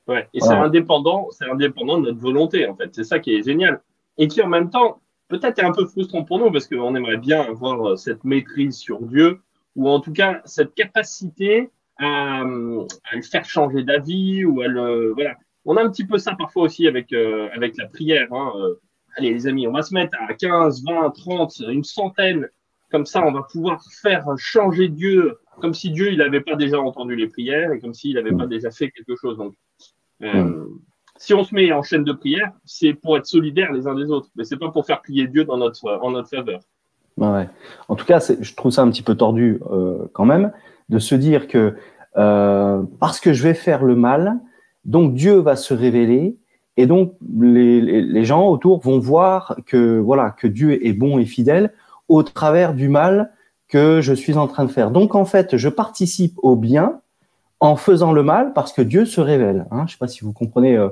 Ouais. 0.07 0.29
Et 0.35 0.39
Voilà. 0.41 0.55
c'est 0.55 0.67
indépendant, 0.67 1.29
c'est 1.31 1.45
indépendant 1.45 1.99
de 2.01 2.07
notre 2.07 2.19
volonté, 2.21 2.67
en 2.67 2.75
fait. 2.75 2.91
C'est 2.93 3.05
ça 3.05 3.19
qui 3.21 3.35
est 3.35 3.43
génial. 3.45 3.81
Et 4.19 4.29
qui, 4.29 4.43
en 4.43 4.49
même 4.49 4.71
temps, 4.71 5.01
peut-être 5.29 5.59
est 5.59 5.65
un 5.65 5.73
peu 5.73 5.87
frustrant 5.87 6.25
pour 6.25 6.39
nous 6.39 6.51
parce 6.51 6.67
qu'on 6.67 6.95
aimerait 6.95 7.17
bien 7.17 7.41
avoir 7.43 7.89
euh, 7.89 7.97
cette 7.97 8.25
maîtrise 8.25 8.77
sur 8.77 9.01
Dieu 9.03 9.41
ou 9.75 9.89
en 9.89 10.01
tout 10.01 10.13
cas 10.13 10.43
cette 10.45 10.75
capacité 10.75 11.71
à, 11.99 12.43
le 12.45 13.23
faire 13.23 13.45
changer 13.45 13.83
d'avis 13.83 14.45
ou 14.45 14.61
à 14.61 14.69
le 14.69 15.13
voilà. 15.15 15.37
On 15.65 15.77
a 15.77 15.85
un 15.85 15.91
petit 15.91 16.05
peu 16.05 16.19
ça 16.19 16.35
parfois 16.35 16.65
aussi 16.65 16.87
avec 16.87 17.13
euh, 17.13 17.49
avec 17.55 17.77
la 17.77 17.87
prière. 17.87 18.33
Hein. 18.33 18.53
Euh, 18.57 18.75
allez 19.17 19.33
les 19.33 19.47
amis, 19.47 19.67
on 19.67 19.73
va 19.73 19.83
se 19.83 19.95
mettre 19.95 20.17
à 20.21 20.35
15, 20.35 20.85
20, 20.85 21.11
30, 21.11 21.63
une 21.69 21.85
centaine. 21.85 22.49
Comme 22.91 23.07
ça, 23.07 23.25
on 23.25 23.33
va 23.33 23.43
pouvoir 23.51 23.83
faire 24.03 24.27
changer 24.37 24.89
Dieu, 24.89 25.39
comme 25.63 25.73
si 25.73 25.91
Dieu 25.91 26.13
il 26.13 26.19
n'avait 26.19 26.43
pas 26.43 26.57
déjà 26.57 26.79
entendu 26.79 27.17
les 27.17 27.27
prières 27.27 27.73
et 27.73 27.81
comme 27.81 27.95
s'il 27.95 28.17
n'avait 28.17 28.37
pas 28.37 28.47
déjà 28.47 28.71
fait 28.71 28.91
quelque 28.91 29.17
chose. 29.17 29.39
Donc, 29.39 29.55
euh, 30.23 30.67
si 31.23 31.35
on 31.35 31.45
se 31.45 31.55
met 31.55 31.71
en 31.71 31.85
chaîne 31.85 32.03
de 32.03 32.13
prière, 32.13 32.51
c'est 32.65 32.95
pour 32.95 33.17
être 33.17 33.27
solidaires 33.27 33.73
les 33.73 33.87
uns 33.87 33.95
des 33.95 34.11
autres, 34.11 34.29
mais 34.35 34.43
c'est 34.43 34.57
pas 34.57 34.71
pour 34.73 34.85
faire 34.85 35.01
plier 35.01 35.29
Dieu 35.29 35.45
dans 35.45 35.57
notre 35.57 35.89
en 36.03 36.11
notre 36.11 36.29
faveur. 36.29 36.59
Ouais. 37.17 37.49
En 37.89 37.95
tout 37.95 38.05
cas, 38.05 38.19
je 38.41 38.55
trouve 38.55 38.73
ça 38.73 38.83
un 38.83 38.91
petit 38.91 39.05
peu 39.05 39.15
tordu 39.15 39.61
euh, 39.71 39.99
quand 40.15 40.25
même 40.25 40.51
de 40.89 40.99
se 40.99 41.15
dire 41.15 41.47
que 41.47 41.77
euh, 42.17 42.83
parce 42.99 43.21
que 43.21 43.33
je 43.33 43.45
vais 43.45 43.55
faire 43.55 43.85
le 43.85 43.95
mal, 43.95 44.41
donc 44.85 45.15
Dieu 45.15 45.35
va 45.35 45.55
se 45.55 45.73
révéler 45.73 46.39
et 46.77 46.87
donc 46.87 47.15
les, 47.39 47.81
les, 47.81 48.25
gens 48.25 48.49
autour 48.49 48.81
vont 48.81 48.99
voir 48.99 49.57
que 49.65 50.01
voilà 50.01 50.31
que 50.31 50.49
Dieu 50.49 50.85
est 50.85 50.93
bon 50.93 51.21
et 51.21 51.25
fidèle 51.25 51.73
au 52.09 52.25
travers 52.25 52.75
du 52.75 52.89
mal 52.89 53.31
que 53.69 54.01
je 54.01 54.13
suis 54.13 54.37
en 54.37 54.49
train 54.49 54.65
de 54.65 54.73
faire. 54.73 54.91
Donc 54.91 55.15
en 55.15 55.25
fait, 55.25 55.57
je 55.57 55.69
participe 55.69 56.35
au 56.43 56.57
bien 56.57 57.01
en 57.61 57.77
faisant 57.77 58.11
le 58.11 58.25
mal 58.25 58.55
parce 58.55 58.73
que 58.73 58.83
Dieu 58.83 59.05
se 59.05 59.21
révèle. 59.21 59.67
Hein. 59.71 59.79
Je 59.81 59.83
ne 59.83 59.89
sais 59.91 59.99
pas 59.99 60.09
si 60.09 60.25
vous 60.25 60.33
comprenez. 60.33 60.77
Euh, 60.77 60.89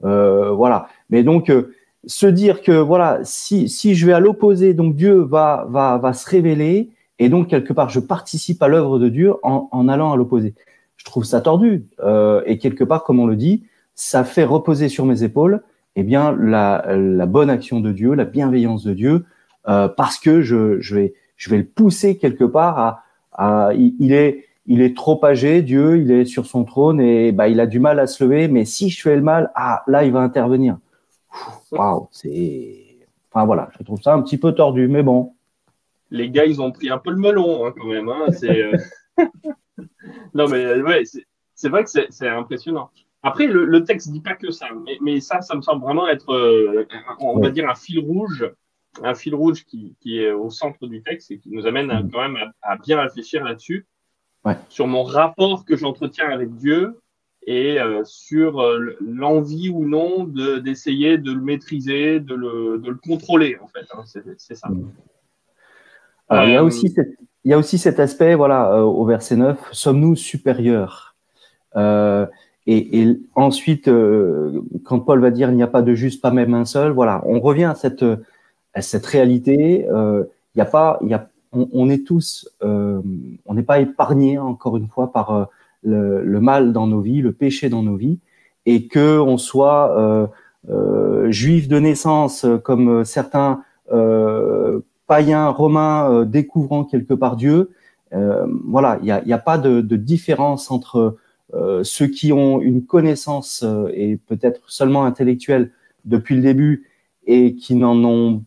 voilà. 0.00 0.88
Mais 1.10 1.22
donc 1.22 1.50
euh, 1.50 1.74
se 2.06 2.26
dire 2.26 2.62
que 2.62 2.72
voilà, 2.72 3.20
si, 3.24 3.68
si 3.68 3.94
je 3.94 4.06
vais 4.06 4.12
à 4.12 4.20
l'opposé, 4.20 4.74
donc 4.74 4.94
Dieu 4.94 5.14
va, 5.20 5.66
va, 5.68 5.98
va 5.98 6.12
se 6.12 6.28
révéler 6.28 6.90
et 7.18 7.28
donc 7.28 7.48
quelque 7.48 7.72
part 7.72 7.88
je 7.88 8.00
participe 8.00 8.62
à 8.62 8.68
l'œuvre 8.68 8.98
de 8.98 9.08
Dieu 9.08 9.34
en, 9.42 9.68
en 9.70 9.88
allant 9.88 10.12
à 10.12 10.16
l'opposé. 10.16 10.54
Je 10.96 11.04
trouve 11.04 11.24
ça 11.24 11.40
tordu 11.40 11.86
euh, 12.00 12.42
et 12.46 12.58
quelque 12.58 12.84
part, 12.84 13.04
comme 13.04 13.20
on 13.20 13.26
le 13.26 13.36
dit, 13.36 13.64
ça 13.94 14.24
fait 14.24 14.44
reposer 14.44 14.88
sur 14.88 15.06
mes 15.06 15.22
épaules 15.22 15.62
eh 15.96 16.02
bien 16.02 16.36
la, 16.38 16.84
la 16.96 17.26
bonne 17.26 17.50
action 17.50 17.80
de 17.80 17.92
Dieu, 17.92 18.14
la 18.14 18.24
bienveillance 18.24 18.84
de 18.84 18.94
Dieu, 18.94 19.24
euh, 19.68 19.88
parce 19.88 20.18
que 20.18 20.42
je, 20.42 20.80
je 20.80 20.94
vais 20.94 21.14
je 21.36 21.50
vais 21.50 21.58
le 21.58 21.64
pousser 21.64 22.16
quelque 22.16 22.44
part 22.44 22.78
à, 22.78 23.02
à 23.32 23.74
il, 23.74 24.12
est 24.12 24.44
il 24.66 24.80
est 24.80 24.96
trop 24.96 25.22
âgé, 25.24 25.62
Dieu, 25.62 25.98
il 25.98 26.10
est 26.10 26.24
sur 26.24 26.46
son 26.46 26.64
trône 26.64 27.00
et 27.00 27.32
bah 27.32 27.48
il 27.48 27.60
a 27.60 27.66
du 27.66 27.80
mal 27.80 28.00
à 28.00 28.06
se 28.06 28.24
lever, 28.24 28.48
mais 28.48 28.64
si 28.64 28.88
je 28.90 29.02
fais 29.02 29.16
le 29.16 29.22
mal, 29.22 29.50
ah 29.54 29.82
là 29.86 30.04
il 30.04 30.12
va 30.12 30.20
intervenir 30.20 30.78
waouh, 31.70 32.08
c'est. 32.10 32.98
Enfin 33.30 33.46
voilà, 33.46 33.68
je 33.76 33.84
trouve 33.84 34.00
ça 34.00 34.14
un 34.14 34.22
petit 34.22 34.38
peu 34.38 34.52
tordu, 34.52 34.88
mais 34.88 35.02
bon. 35.02 35.34
Les 36.10 36.30
gars, 36.30 36.44
ils 36.44 36.60
ont 36.60 36.70
pris 36.70 36.90
un 36.90 36.98
peu 36.98 37.10
le 37.10 37.16
melon 37.16 37.66
hein, 37.66 37.74
quand 37.76 37.86
même. 37.86 38.08
Hein. 38.08 38.30
C'est, 38.30 38.62
euh, 38.62 38.76
non, 40.34 40.48
mais 40.48 40.64
euh, 40.64 40.82
ouais, 40.82 41.02
c'est 41.54 41.68
vrai 41.68 41.84
que 41.84 41.90
c'est 41.90 42.28
impressionnant. 42.28 42.90
Après, 43.22 43.46
le, 43.46 43.64
le, 43.64 43.84
texte 43.84 44.10
dit 44.12 44.20
pas 44.20 44.34
que 44.34 44.50
ça, 44.50 44.66
mais, 44.84 44.98
mais, 45.00 45.20
ça, 45.20 45.40
ça 45.40 45.56
me 45.56 45.62
semble 45.62 45.82
vraiment 45.82 46.06
être, 46.06 46.30
euh, 46.30 46.86
on 47.20 47.40
va 47.40 47.50
dire, 47.50 47.68
un 47.68 47.74
fil 47.74 47.98
rouge, 47.98 48.48
un 49.02 49.14
fil 49.14 49.34
rouge 49.34 49.64
qui, 49.64 49.96
qui, 50.00 50.20
est 50.20 50.30
au 50.30 50.50
centre 50.50 50.86
du 50.86 51.02
texte 51.02 51.30
et 51.30 51.38
qui 51.38 51.50
nous 51.50 51.66
amène 51.66 51.86
mm. 51.86 52.10
quand 52.12 52.20
même 52.20 52.36
à, 52.36 52.72
à 52.72 52.76
bien 52.76 53.00
réfléchir 53.00 53.42
là-dessus, 53.42 53.86
ouais. 54.44 54.56
sur 54.68 54.86
mon 54.86 55.02
rapport 55.02 55.64
que 55.64 55.76
j'entretiens 55.76 56.28
avec 56.30 56.54
Dieu 56.56 56.98
et 57.46 57.78
euh, 57.78 58.02
sur 58.04 58.60
euh, 58.60 58.96
l'envie 59.00 59.68
ou 59.68 59.86
non 59.86 60.24
d'essayer 60.24 61.18
de, 61.18 61.32
le 61.32 61.40
maîtriser, 61.40 62.20
de 62.20 62.34
le, 62.34 62.78
de 62.78 62.90
le 62.90 62.96
contrôler, 62.96 63.56
en 63.62 63.68
fait. 63.68 63.86
Hein, 63.92 64.04
c'est 64.38 64.54
ça. 64.54 64.68
Mm. 64.68 64.90
Alors, 66.28 66.44
il, 66.44 66.52
y 66.52 66.56
a 66.56 66.62
euh, 66.62 66.64
aussi 66.64 66.88
cette, 66.88 67.18
il 67.44 67.50
y 67.50 67.54
a 67.54 67.58
aussi 67.58 67.76
cet 67.76 68.00
aspect, 68.00 68.34
voilà, 68.34 68.82
au 68.82 69.04
verset 69.04 69.36
9, 69.36 69.58
sommes-nous 69.72 70.16
supérieurs? 70.16 71.14
Et, 72.66 73.02
et, 73.02 73.20
ensuite, 73.34 73.90
quand 74.84 75.00
Paul 75.00 75.20
va 75.20 75.30
dire 75.30 75.50
il 75.50 75.56
n'y 75.56 75.62
a 75.62 75.66
pas 75.66 75.82
de 75.82 75.94
juste, 75.94 76.22
pas 76.22 76.30
même 76.30 76.54
un 76.54 76.64
seul, 76.64 76.92
voilà, 76.92 77.22
on 77.26 77.40
revient 77.40 77.64
à 77.64 77.74
cette, 77.74 78.06
à 78.72 78.80
cette 78.80 79.04
réalité. 79.04 79.86
il 79.86 80.26
n'y 80.56 80.62
a 80.62 80.64
pas, 80.64 80.98
il 81.02 81.08
y 81.08 81.14
a, 81.14 81.28
on, 81.54 81.88
est 81.88 82.06
tous, 82.06 82.48
on 82.60 83.54
n'est 83.54 83.62
pas 83.62 83.80
épargné 83.80 84.38
encore 84.38 84.76
une 84.76 84.88
fois 84.88 85.12
par 85.12 85.48
le, 85.84 86.40
mal 86.40 86.72
dans 86.72 86.86
nos 86.86 87.00
vies, 87.00 87.20
le 87.20 87.32
péché 87.32 87.68
dans 87.68 87.82
nos 87.82 87.96
vies, 87.96 88.18
et 88.66 88.86
que 88.86 89.18
on 89.18 89.36
soit 89.36 89.98
euh, 89.98 90.26
euh, 90.70 91.30
juif 91.30 91.68
de 91.68 91.78
naissance, 91.78 92.46
comme 92.62 93.04
certains 93.04 93.62
euh, 93.92 94.80
païens 95.06 95.48
romains 95.48 96.24
découvrant 96.24 96.84
quelque 96.84 97.14
part 97.14 97.36
Dieu. 97.36 97.70
voilà, 98.12 98.98
il 99.00 99.04
n'y 99.04 99.10
a, 99.10 99.36
a, 99.36 99.38
pas 99.38 99.58
de, 99.58 99.80
de 99.80 99.96
différence 99.96 100.70
entre 100.70 101.16
ceux 101.82 102.06
qui 102.06 102.32
ont 102.32 102.60
une 102.60 102.84
connaissance 102.84 103.64
et 103.92 104.16
peut-être 104.16 104.62
seulement 104.66 105.04
intellectuelle 105.04 105.72
depuis 106.04 106.36
le 106.36 106.42
début 106.42 106.90
et 107.26 107.54
qui 107.54 107.74
n'en 107.74 108.02
ont 108.04 108.42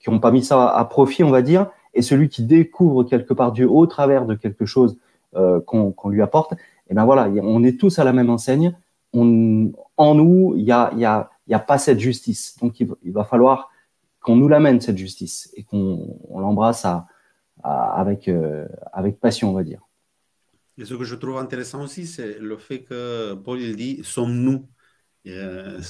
qui 0.00 0.10
n'ont 0.10 0.18
pas 0.18 0.32
mis 0.32 0.42
ça 0.42 0.68
à 0.68 0.84
profit, 0.84 1.22
on 1.22 1.30
va 1.30 1.42
dire, 1.42 1.70
et 1.94 2.02
celui 2.02 2.28
qui 2.28 2.44
découvre 2.44 3.04
quelque 3.04 3.34
part 3.34 3.52
Dieu 3.52 3.68
au 3.68 3.86
travers 3.86 4.26
de 4.26 4.34
quelque 4.34 4.66
chose 4.66 4.96
euh, 5.34 5.60
qu'on 5.60 6.08
lui 6.08 6.22
apporte, 6.22 6.52
et 6.52 6.92
eh 6.92 6.94
ben 6.94 7.04
voilà, 7.04 7.28
on 7.44 7.62
est 7.62 7.78
tous 7.78 8.00
à 8.00 8.04
la 8.04 8.12
même 8.12 8.30
enseigne. 8.30 8.76
En 9.12 10.14
nous, 10.14 10.54
il 10.56 10.64
y 10.64 10.72
a, 10.72 11.58
pas 11.66 11.78
cette 11.78 12.00
justice. 12.00 12.56
Donc, 12.60 12.80
il, 12.80 13.12
va 13.12 13.22
falloir 13.22 13.70
qu'on 14.20 14.34
nous 14.34 14.48
l'amène 14.48 14.80
cette 14.80 14.98
justice 14.98 15.52
et 15.56 15.62
qu'on 15.62 16.18
l'embrasse 16.34 16.84
avec, 17.62 18.26
euh, 18.26 18.66
avec 18.92 19.20
passion, 19.20 19.50
on 19.50 19.52
va 19.52 19.62
dire. 19.62 19.80
Et 20.78 20.84
ce 20.84 20.94
que 20.94 21.04
je 21.04 21.14
trouve 21.14 21.38
intéressant 21.38 21.84
aussi, 21.84 22.06
c'est 22.06 22.38
le 22.38 22.56
fait 22.56 22.80
que 22.80 23.34
Paul 23.34 23.58
dit 23.76 24.00
sommes-nous? 24.02 24.66
Euh, 25.26 25.80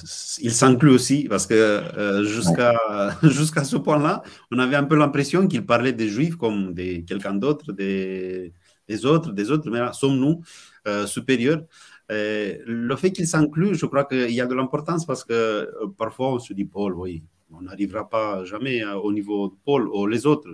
il 0.41 0.53
s'inclut 0.53 0.91
aussi 0.91 1.29
parce 1.29 1.47
que 1.47 1.55
euh, 1.55 2.25
jusqu'à 2.25 2.75
jusqu'à 3.23 3.63
ce 3.63 3.77
point-là, 3.77 4.23
on 4.51 4.59
avait 4.59 4.75
un 4.75 4.83
peu 4.85 4.97
l'impression 4.97 5.47
qu'il 5.47 5.65
parlait 5.65 5.93
des 5.93 6.09
Juifs 6.09 6.35
comme 6.35 6.75
des 6.75 7.05
quelqu'un 7.05 7.35
d'autre, 7.35 7.73
des 7.73 8.53
des 8.89 9.07
autres, 9.07 9.31
des 9.33 9.53
autres, 9.53 9.71
mais 9.71 9.81
sommes-nous 9.93 10.43
euh, 10.89 11.07
supérieurs? 11.07 11.63
Le 12.09 12.97
fait 12.97 13.13
qu'il 13.13 13.29
s'inclut, 13.29 13.77
je 13.77 13.87
crois 13.87 14.05
qu'il 14.05 14.33
y 14.33 14.41
a 14.41 14.47
de 14.47 14.55
l'importance 14.55 15.07
parce 15.07 15.23
que 15.25 15.71
parfois 15.97 16.33
on 16.35 16.39
se 16.41 16.53
dit, 16.53 16.65
Paul, 16.65 16.95
oui, 16.95 17.23
on 17.53 17.63
n'arrivera 17.63 18.09
pas 18.09 18.45
jamais 18.45 18.85
au 18.85 19.13
niveau 19.13 19.47
de 19.49 19.55
Paul 19.65 19.89
ou 19.89 20.09
les 20.09 20.27
autres, 20.27 20.49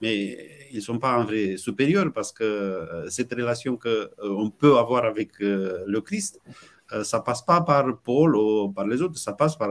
mais 0.00 0.66
ils 0.70 0.76
ne 0.76 0.80
sont 0.80 0.98
pas 0.98 1.18
en 1.18 1.24
vrai 1.24 1.58
supérieurs 1.58 2.10
parce 2.10 2.32
que 2.32 3.04
cette 3.10 3.34
relation 3.34 3.76
qu'on 3.76 4.48
peut 4.48 4.78
avoir 4.78 5.04
avec 5.04 5.32
le 5.40 6.00
Christ, 6.00 6.40
ça 7.02 7.20
passe 7.20 7.42
pas 7.42 7.60
par 7.62 7.98
Paul 7.98 8.36
ou 8.36 8.68
par 8.70 8.86
les 8.86 9.02
autres, 9.02 9.18
ça 9.18 9.32
passe 9.32 9.56
par 9.56 9.70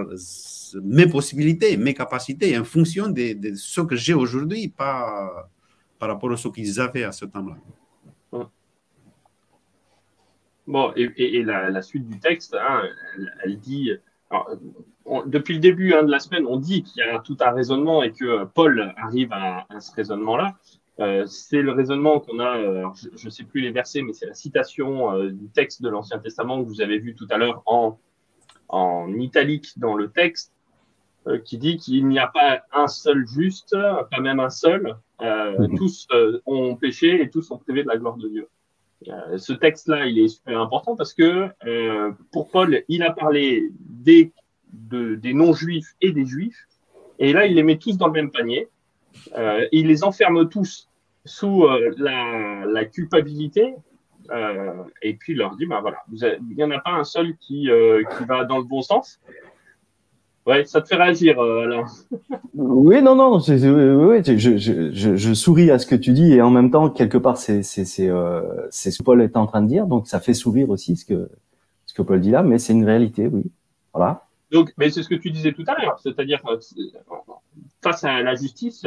mes 0.81 1.07
possibilités, 1.07 1.77
mes 1.77 1.93
capacités, 1.93 2.57
en 2.57 2.63
fonction 2.63 3.07
de, 3.07 3.33
de 3.33 3.55
ce 3.55 3.81
que 3.81 3.95
j'ai 3.95 4.13
aujourd'hui, 4.13 4.67
pas 4.67 5.49
par 5.99 6.09
rapport 6.09 6.31
à 6.31 6.37
ce 6.37 6.47
qu'ils 6.49 6.81
avaient 6.81 7.05
à 7.05 7.11
ce 7.11 7.25
temps-là. 7.25 7.55
Bon, 10.65 10.93
et, 10.95 11.43
la, 11.43 11.81
suite 11.81 12.07
du 12.07 12.19
texte, 12.19 12.55
hein, 12.55 12.83
elle, 13.43 13.59
dit, 13.59 13.91
depuis 15.25 15.55
le 15.55 15.59
début 15.59 15.93
hein, 15.93 16.03
de 16.03 16.11
la 16.11 16.19
semaine, 16.19 16.45
on 16.47 16.57
dit 16.57 16.83
qu'il 16.83 17.05
y 17.05 17.09
a 17.09 17.19
tout 17.19 17.37
un 17.41 17.51
raisonnement 17.51 18.01
et 18.01 18.11
que 18.11 18.45
Paul 18.45 18.93
arrive 18.97 19.33
à, 19.33 19.65
ce 19.79 19.93
raisonnement-là. 19.93 20.55
Euh, 20.99 21.25
c'est 21.25 21.61
le 21.61 21.71
raisonnement 21.71 22.19
qu'on 22.19 22.39
a, 22.39 22.57
euh, 22.57 22.85
je 23.15 23.25
ne 23.25 23.29
sais 23.31 23.43
plus 23.43 23.61
les 23.61 23.71
versets, 23.71 24.01
mais 24.03 24.13
c'est 24.13 24.27
la 24.27 24.35
citation 24.35 25.11
euh, 25.11 25.31
du 25.31 25.49
texte 25.49 25.81
de 25.81 25.89
l'Ancien 25.89 26.19
Testament 26.19 26.63
que 26.63 26.67
vous 26.67 26.81
avez 26.81 26.99
vu 26.99 27.15
tout 27.15 27.27
à 27.31 27.37
l'heure 27.37 27.63
en, 27.65 27.97
en 28.69 29.11
italique 29.15 29.77
dans 29.77 29.95
le 29.95 30.09
texte, 30.09 30.51
qui 31.45 31.57
dit 31.57 31.77
qu'il 31.77 32.09
n'y 32.09 32.19
a 32.19 32.27
pas 32.27 32.63
un 32.73 32.87
seul 32.87 33.25
juste, 33.25 33.71
pas 33.71 34.19
même 34.19 34.41
un 34.41 34.49
seul. 34.49 34.97
Mhm. 35.21 35.77
Tous 35.77 36.05
ont 36.45 36.75
péché 36.75 37.21
et 37.21 37.29
tous 37.29 37.43
sont 37.43 37.57
privés 37.57 37.83
de 37.83 37.87
la 37.87 37.95
gloire 37.95 38.17
de 38.17 38.27
Dieu. 38.27 38.49
Euh, 39.09 39.37
ce 39.37 39.53
texte-là, 39.53 40.05
il 40.05 40.19
est 40.19 40.27
super 40.27 40.59
important 40.59 40.95
parce 40.95 41.13
que 41.13 41.49
euh, 41.65 42.11
pour 42.31 42.49
Paul, 42.49 42.83
il 42.87 43.03
a 43.03 43.11
parlé 43.11 43.69
des, 43.79 44.31
des 44.71 45.33
non-juifs 45.33 45.95
et 46.01 46.11
des 46.11 46.25
juifs, 46.25 46.67
et 47.19 47.33
là, 47.33 47.45
il 47.45 47.55
les 47.55 47.63
met 47.63 47.77
tous 47.77 47.97
dans 47.97 48.07
le 48.07 48.13
même 48.13 48.31
panier. 48.31 48.67
Euh, 49.37 49.67
il 49.71 49.87
les 49.87 50.03
enferme 50.03 50.49
tous 50.49 50.89
sous 51.25 51.65
la, 51.97 52.65
la, 52.65 52.85
culpabilité, 52.85 53.75
et 55.01 55.13
puis 55.13 55.33
il 55.33 55.37
leur 55.37 55.55
dit, 55.55 55.65
ben 55.65 55.79
voilà, 55.79 55.97
il 56.11 56.55
n'y 56.55 56.63
en 56.63 56.71
a 56.71 56.79
pas 56.79 56.91
un 56.91 57.05
seul 57.05 57.37
qui, 57.37 57.69
qui 58.17 58.25
va 58.25 58.43
dans 58.43 58.57
le 58.57 58.65
bon 58.65 58.81
sens. 58.81 59.21
Ouais, 60.45 60.65
ça 60.65 60.81
te 60.81 60.89
fait 60.89 60.95
réagir, 60.95 61.39
euh, 61.39 61.63
Alain. 61.63 61.85
oui, 62.53 63.01
non, 63.01 63.15
non, 63.15 63.39
je, 63.39 63.55
je, 63.55 64.57
je, 64.57 65.15
je, 65.15 65.33
souris 65.33 65.71
à 65.71 65.79
ce 65.79 65.87
que 65.87 65.95
tu 65.95 66.11
dis 66.11 66.33
et 66.33 66.41
en 66.41 66.49
même 66.49 66.69
temps, 66.69 66.89
quelque 66.89 67.17
part, 67.17 67.37
euh, 67.49 67.61
c'est 67.61 67.85
ce 67.85 68.97
que 68.97 69.03
Paul 69.03 69.21
est 69.21 69.37
en 69.37 69.47
train 69.47 69.61
de 69.61 69.67
dire, 69.67 69.87
donc 69.87 70.07
ça 70.07 70.19
fait 70.19 70.33
sourire 70.33 70.69
aussi 70.69 70.97
ce 70.97 71.05
que, 71.05 71.29
ce 71.85 71.93
que 71.93 72.01
Paul 72.01 72.19
dit 72.19 72.31
là, 72.31 72.43
mais 72.43 72.59
c'est 72.59 72.73
une 72.73 72.83
réalité, 72.83 73.27
oui. 73.27 73.43
Voilà. 73.93 74.25
Donc, 74.53 74.71
mais 74.77 74.91
c'est 74.91 75.01
ce 75.01 75.09
que 75.09 75.15
tu 75.15 75.31
disais 75.31 75.51
tout 75.51 75.63
à 75.65 75.81
l'heure, 75.81 75.99
c'est-à-dire 75.99 76.39
face 77.81 78.03
à 78.03 78.21
la 78.21 78.35
justice, 78.35 78.85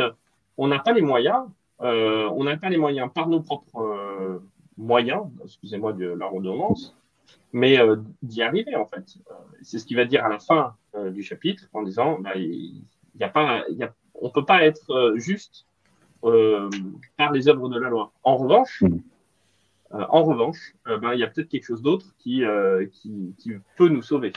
on 0.56 0.68
n'a 0.68 0.78
pas 0.78 0.92
les 0.92 1.02
moyens, 1.02 1.44
euh, 1.80 2.30
on 2.32 2.44
n'a 2.44 2.56
pas 2.56 2.70
les 2.70 2.76
moyens 2.76 3.10
par 3.12 3.28
nos 3.28 3.40
propres, 3.40 3.80
euh, 3.80 4.38
moyen, 4.78 5.28
excusez-moi 5.44 5.92
de 5.92 6.06
la 6.06 6.26
redondance, 6.28 6.96
mais 7.52 7.78
d'y 8.22 8.42
arriver 8.42 8.76
en 8.76 8.86
fait. 8.86 9.18
C'est 9.60 9.80
ce 9.80 9.86
qu'il 9.86 9.96
va 9.96 10.04
dire 10.04 10.24
à 10.24 10.28
la 10.28 10.38
fin 10.38 10.76
du 11.10 11.24
chapitre 11.24 11.64
en 11.72 11.82
disant 11.82 12.20
bah, 12.20 12.36
il 12.36 12.84
y 13.18 13.24
a 13.24 13.28
pas, 13.28 13.64
y 13.70 13.82
a, 13.82 13.92
on 14.14 14.26
ne 14.26 14.32
peut 14.32 14.44
pas 14.44 14.64
être 14.64 15.14
juste 15.16 15.66
par 16.20 17.32
les 17.32 17.48
œuvres 17.48 17.68
de 17.68 17.80
la 17.80 17.88
loi. 17.88 18.12
En 18.22 18.36
revanche, 18.36 18.82
mm. 18.82 18.98
en 19.90 20.22
revanche, 20.22 20.76
ben, 20.84 21.12
il 21.12 21.18
y 21.18 21.24
a 21.24 21.26
peut-être 21.26 21.48
quelque 21.48 21.66
chose 21.66 21.82
d'autre 21.82 22.14
qui, 22.18 22.44
qui, 22.92 23.34
qui 23.36 23.52
peut 23.76 23.88
nous 23.88 24.02
sauver. 24.02 24.32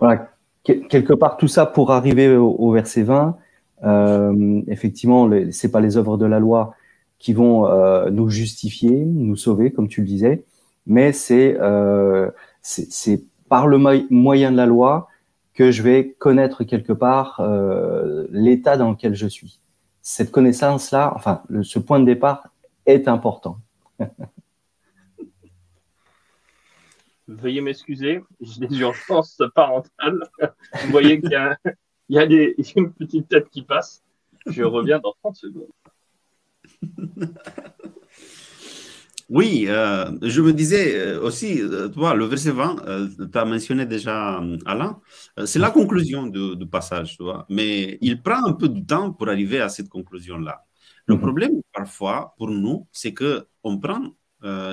Voilà, 0.00 0.28
quelque 0.62 1.12
part 1.12 1.36
tout 1.36 1.48
ça 1.48 1.66
pour 1.66 1.92
arriver 1.92 2.36
au, 2.36 2.70
verset 2.72 3.02
20. 3.02 3.36
Euh, 3.84 4.62
effectivement, 4.68 5.30
ce 5.30 5.66
n'est 5.66 5.70
pas 5.70 5.80
les 5.80 5.96
œuvres 5.96 6.16
de 6.16 6.26
la 6.26 6.40
loi 6.40 6.74
qui 7.18 7.32
vont 7.32 7.66
euh, 7.66 8.10
nous 8.10 8.28
justifier, 8.28 8.90
nous 8.90 9.36
sauver, 9.36 9.72
comme 9.72 9.88
tu 9.88 10.00
le 10.00 10.06
disais, 10.06 10.44
mais 10.86 11.12
c'est 11.12 11.56
euh, 11.58 12.30
par 13.48 13.66
le 13.66 13.78
moyen 14.10 14.52
de 14.52 14.56
la 14.56 14.66
loi 14.66 15.08
que 15.54 15.70
je 15.70 15.82
vais 15.82 16.14
connaître 16.18 16.64
quelque 16.64 16.92
part 16.92 17.40
l'état 18.30 18.76
dans 18.76 18.90
lequel 18.90 19.14
je 19.14 19.26
suis. 19.26 19.60
Cette 20.02 20.30
connaissance-là, 20.30 21.12
enfin, 21.14 21.42
ce 21.62 21.78
point 21.78 22.00
de 22.00 22.04
départ 22.04 22.48
est 22.84 23.08
important. 23.08 23.58
Veuillez 27.26 27.62
m'excuser, 27.62 28.20
j'ai 28.40 28.66
des 28.66 28.78
urgences 28.78 29.40
parentales. 29.54 30.28
Vous 30.82 30.90
voyez 30.90 31.20
qu'il 31.20 31.30
y 31.30 31.36
a, 31.36 31.56
il 32.08 32.16
y 32.16 32.18
a 32.18 32.26
des, 32.26 32.54
une 32.76 32.92
petite 32.92 33.28
tête 33.28 33.48
qui 33.48 33.62
passe. 33.62 34.04
Je 34.46 34.62
reviens 34.62 34.98
dans 34.98 35.14
30 35.22 35.36
secondes. 35.36 35.70
Oui, 39.30 39.64
euh, 39.68 40.10
je 40.20 40.42
me 40.42 40.52
disais 40.52 40.96
euh, 40.96 41.20
aussi, 41.22 41.60
euh, 41.60 41.88
toi, 41.88 42.14
le 42.14 42.26
verset 42.26 42.50
20, 42.50 43.16
tu 43.32 43.38
as 43.38 43.44
mentionné 43.44 43.86
déjà 43.86 44.42
Alain, 44.66 45.00
c'est 45.46 45.58
la 45.58 45.70
conclusion 45.70 46.26
du, 46.26 46.66
passage, 46.66 47.16
tu 47.16 47.22
vois, 47.22 47.46
mais 47.48 47.96
il 48.02 48.22
prend 48.22 48.44
un 48.44 48.52
peu 48.52 48.68
de 48.68 48.80
temps 48.84 49.12
pour 49.12 49.28
arriver 49.28 49.60
à 49.60 49.68
cette 49.68 49.88
conclusion-là. 49.88 50.64
Le 51.06 51.14
mhm. 51.14 51.20
problème, 51.20 51.52
parfois, 51.72 52.34
pour 52.36 52.50
nous, 52.50 52.86
c'est 52.92 53.14
que 53.14 53.46
on 53.64 53.78
prend, 53.78 54.14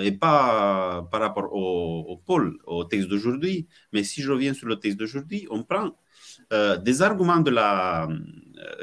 et 0.04 0.12
pas 0.12 1.08
par 1.12 1.22
rapport 1.22 1.54
au, 1.54 2.06
au 2.10 2.18
pôle, 2.18 2.60
au 2.66 2.84
texte 2.84 3.08
d'aujourd'hui, 3.08 3.68
mais 3.94 4.04
si 4.04 4.22
je 4.22 4.32
reviens 4.32 4.54
sur 4.54 4.68
le 4.68 4.78
texte 4.78 4.98
d'aujourd'hui, 5.00 5.48
on 5.50 5.64
prend 5.64 5.96
des 6.52 7.02
arguments 7.02 7.40
de 7.40 7.52
la, 7.52 8.10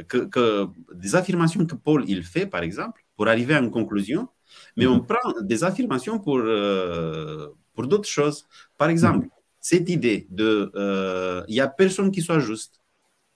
que, 0.08 0.66
des 0.94 1.14
affirmations 1.14 1.66
que 1.66 1.74
Paul 1.74 2.04
il 2.08 2.22
fait, 2.22 2.46
par 2.46 2.62
exemple, 2.62 3.04
pour 3.16 3.28
arriver 3.28 3.54
à 3.54 3.58
une 3.60 3.70
conclusion, 3.70 4.28
mais 4.76 4.86
on 4.86 4.96
mhm. 4.96 5.06
prend 5.06 5.40
des 5.42 5.64
affirmations 5.64 6.18
pour, 6.18 6.38
euh, 6.38 7.48
pour 7.74 7.86
d'autres 7.86 8.08
choses. 8.08 8.46
Par 8.76 8.90
exemple, 8.90 9.26
mhm. 9.26 9.30
cette 9.60 9.88
idée 9.88 10.26
de 10.30 10.70
euh, 10.74 11.42
il 11.48 11.54
n'y 11.54 11.60
a 11.60 11.68
personne 11.68 12.10
qui 12.10 12.22
soit 12.22 12.38
juste, 12.40 12.80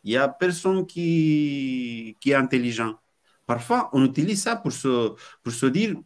il 0.05 0.11
n'y 0.11 0.17
a 0.17 0.29
personne 0.29 0.87
qui, 0.87 2.17
qui 2.21 2.31
est 2.31 2.35
intelligent. 2.35 2.95
Parfois, 3.47 3.91
on 3.93 4.05
utilise 4.05 4.43
ça 4.43 4.57
pour 4.57 4.73
se, 4.73 5.14
pour 5.43 5.52
se 5.52 5.67
dire 5.67 5.97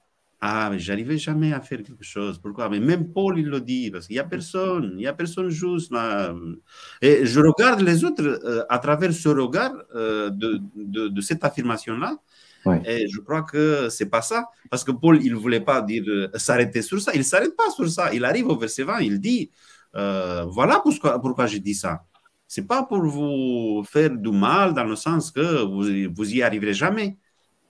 ah, 0.48 0.68
mais 0.70 0.78
j'arrivais 0.78 1.18
jamais 1.18 1.52
à 1.52 1.60
faire 1.60 1.82
quelque 1.82 2.04
chose. 2.04 2.38
Pourquoi? 2.38 2.68
Mais 2.68 2.80
même 2.80 3.12
Paul, 3.12 3.38
il 3.38 3.46
le 3.46 3.60
dit, 3.60 3.90
parce 3.90 4.06
qu'il 4.06 4.14
n'y 4.14 4.20
a 4.20 4.24
personne, 4.24 4.90
il 4.92 4.98
n'y 4.98 5.06
a 5.06 5.12
personne 5.12 5.48
juste. 5.48 5.92
Et 7.02 7.26
je 7.26 7.40
regarde 7.40 7.80
les 7.80 8.04
autres 8.04 8.22
euh, 8.22 8.62
à 8.68 8.78
travers 8.78 9.12
ce 9.12 9.28
regard 9.28 9.72
de, 9.94 10.60
de, 10.76 11.08
de, 11.08 11.20
cette 11.20 11.42
affirmation-là. 11.44 12.16
Et 12.84 13.08
je 13.08 13.20
crois 13.20 13.42
que 13.42 13.88
c'est 13.90 14.06
pas 14.06 14.22
ça. 14.22 14.48
Parce 14.70 14.84
que 14.84 14.92
Paul, 14.92 15.20
il 15.22 15.32
ne 15.32 15.38
voulait 15.38 15.60
pas 15.60 15.80
dire 15.82 16.04
euh, 16.08 16.28
s'arrêter 16.34 16.82
sur 16.82 17.00
ça. 17.00 17.12
Il 17.14 17.18
ne 17.18 17.24
s'arrête 17.24 17.56
pas 17.56 17.70
sur 17.70 17.88
ça. 17.88 18.12
Il 18.12 18.24
arrive 18.24 18.48
au 18.48 18.56
verset 18.56 18.82
20, 18.82 19.00
il 19.00 19.20
dit 19.20 19.50
euh, 19.94 20.44
Voilà 20.48 20.80
pourquoi, 20.80 21.20
pourquoi 21.20 21.46
j'ai 21.46 21.60
dit 21.60 21.74
ça. 21.74 22.04
Ce 22.48 22.60
n'est 22.60 22.66
pas 22.66 22.82
pour 22.84 23.04
vous 23.04 23.84
faire 23.84 24.10
du 24.10 24.30
mal 24.30 24.74
dans 24.74 24.84
le 24.84 24.96
sens 24.96 25.30
que 25.30 25.64
vous, 25.64 26.12
vous 26.14 26.34
y 26.34 26.42
arriverez 26.42 26.74
jamais. 26.74 27.16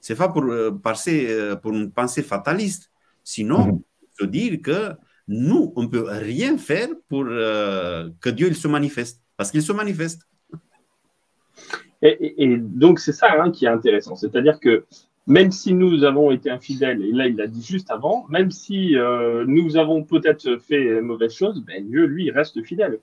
Ce 0.01 0.13
n'est 0.13 0.17
pas 0.17 0.29
pour, 0.29 0.45
euh, 0.45 0.71
passer, 0.71 1.55
pour 1.63 1.73
une 1.73 1.91
pensée 1.91 2.23
fataliste. 2.23 2.91
Sinon, 3.25 3.67
mhm. 3.67 3.81
il 4.03 4.09
faut 4.19 4.27
dire 4.27 4.59
que 4.63 4.93
nous, 5.29 5.73
on 5.77 5.83
ne 5.83 5.89
peut 5.89 6.07
rien 6.09 6.57
faire 6.57 6.89
pour 7.09 7.25
que 7.25 8.31
Dieu 8.31 8.47
il 8.47 8.57
se 8.57 8.69
manifeste. 8.69 9.23
Parce 9.37 9.51
qu'il 9.51 9.63
se 9.63 9.73
manifeste. 9.73 10.23
Et, 12.03 12.57
donc, 12.59 13.01
c'est 13.01 13.13
ça 13.13 13.29
hein, 13.41 13.51
qui 13.51 13.65
est 13.65 13.69
intéressant. 13.69 14.15
C'est-à-dire 14.17 14.61
que 14.61 14.85
même 15.27 15.51
si 15.51 15.75
nous 15.75 16.05
avons 16.05 16.31
été 16.31 16.51
infidèles, 16.51 17.03
et 17.03 17.13
là, 17.13 17.27
il 17.27 17.37
l'a 17.37 17.49
dit 17.49 17.63
juste 17.63 17.91
avant, 17.91 18.27
même 18.29 18.51
si 18.51 18.97
euh, 18.97 19.45
nous 19.47 19.77
avons 19.77 20.05
peut-être 20.05 20.59
fait 20.59 21.01
mauvaise 21.01 21.33
chose, 21.33 21.65
ben, 21.67 21.89
Dieu, 21.89 22.05
lui, 22.05 22.31
reste 22.31 22.63
fidèle. 22.63 23.01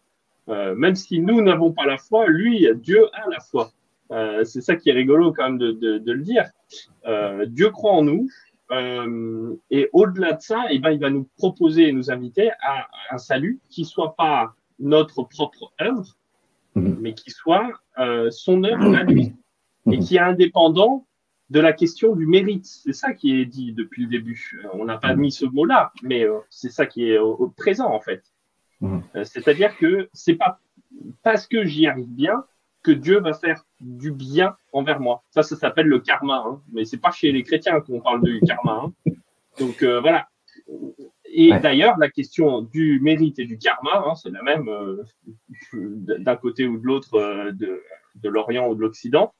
Euh, 0.49 0.73
même 0.75 0.95
si 0.95 1.19
nous 1.19 1.41
n'avons 1.41 1.71
pas 1.71 1.85
la 1.85 1.97
foi, 1.97 2.27
lui, 2.27 2.67
Dieu 2.75 3.07
a 3.13 3.29
la 3.29 3.39
foi. 3.39 3.71
Euh, 4.13 4.43
c'est 4.43 4.61
ça 4.61 4.75
qui 4.75 4.89
est 4.89 4.93
rigolo 4.93 5.33
quand 5.33 5.43
même 5.43 5.57
de, 5.57 5.71
de, 5.71 6.11
le 6.11 6.23
dire. 6.23 6.45
Dieu 7.47 7.69
croit 7.69 7.93
en 7.93 8.03
nous, 8.03 8.27
et 9.69 9.89
au-delà 9.91 10.33
de 10.33 10.41
ça, 10.41 10.65
eh 10.69 10.79
ben, 10.79 10.91
il 10.91 10.99
va 10.99 11.09
nous 11.09 11.27
proposer 11.37 11.89
et 11.89 11.91
nous 11.91 12.09
inviter 12.09 12.51
à 12.61 12.87
un 13.11 13.17
salut 13.17 13.59
qui 13.69 13.85
soit 13.85 14.15
pas 14.15 14.53
notre 14.79 15.23
propre 15.23 15.71
œuvre, 15.81 16.15
Mhm. 16.75 16.97
mais 17.01 17.13
qui 17.13 17.29
soit 17.29 17.71
euh, 17.99 18.31
son 18.31 18.63
œuvre 18.63 18.95
à 18.95 19.03
lui 19.03 19.33
et 19.91 19.97
mhm. 19.97 19.99
qui 19.99 20.15
est 20.15 20.19
indépendant 20.19 21.05
de 21.49 21.59
la 21.59 21.73
question 21.73 22.15
du 22.15 22.25
mérite. 22.25 22.65
C'est 22.65 22.93
ça 22.93 23.13
qui 23.13 23.39
est 23.39 23.45
dit 23.45 23.73
depuis 23.73 24.03
le 24.03 24.09
début. 24.09 24.59
Euh, 24.63 24.69
on 24.73 24.85
n'a 24.85 24.97
pas 24.97 25.13
mhm. 25.13 25.21
mis 25.21 25.31
ce 25.31 25.45
mot-là, 25.45 25.91
mais 26.01 26.23
euh, 26.23 26.39
c'est 26.49 26.71
ça 26.71 26.85
qui 26.85 27.09
est 27.09 27.19
au, 27.19 27.49
présent 27.49 27.91
en 27.91 27.99
fait. 27.99 28.23
C'est-à-dire 29.23 29.77
que 29.77 30.09
c'est 30.11 30.35
pas 30.35 30.59
parce 31.21 31.47
que 31.47 31.63
j'y 31.63 31.87
arrive 31.87 32.09
bien 32.09 32.43
que 32.83 32.91
Dieu 32.91 33.19
va 33.19 33.33
faire 33.33 33.63
du 33.79 34.11
bien 34.11 34.55
envers 34.73 34.99
moi. 34.99 35.23
Ça, 35.31 35.41
ça 35.43 35.55
s'appelle 35.55 35.87
le 35.87 35.99
karma, 35.99 36.43
hein. 36.45 36.61
mais 36.71 36.85
c'est 36.85 36.97
pas 36.97 37.11
chez 37.11 37.31
les 37.31 37.43
chrétiens 37.43 37.79
qu'on 37.81 38.01
parle 38.01 38.23
du 38.23 38.41
karma. 38.41 38.83
Hein. 38.85 39.13
Donc 39.59 39.83
voilà, 39.83 40.27
et 41.35 41.51
d'ailleurs, 41.59 41.97
la 41.97 42.09
question 42.09 42.61
du 42.61 42.99
mérite 43.01 43.39
et 43.39 43.45
du 43.45 43.57
karma, 43.57 44.03
hein, 44.05 44.13
c'est 44.13 44.29
la 44.29 44.43
même 44.43 44.69
euh, 44.69 45.03
d'un 45.73 46.35
côté 46.35 46.67
ou 46.67 46.77
de 46.77 46.85
l'autre 46.85 47.15
euh, 47.15 47.51
de, 47.51 47.81
de 48.15 48.29
l'Orient 48.29 48.69
ou 48.69 48.75
de 48.75 48.81
l'Occident. 48.81 49.33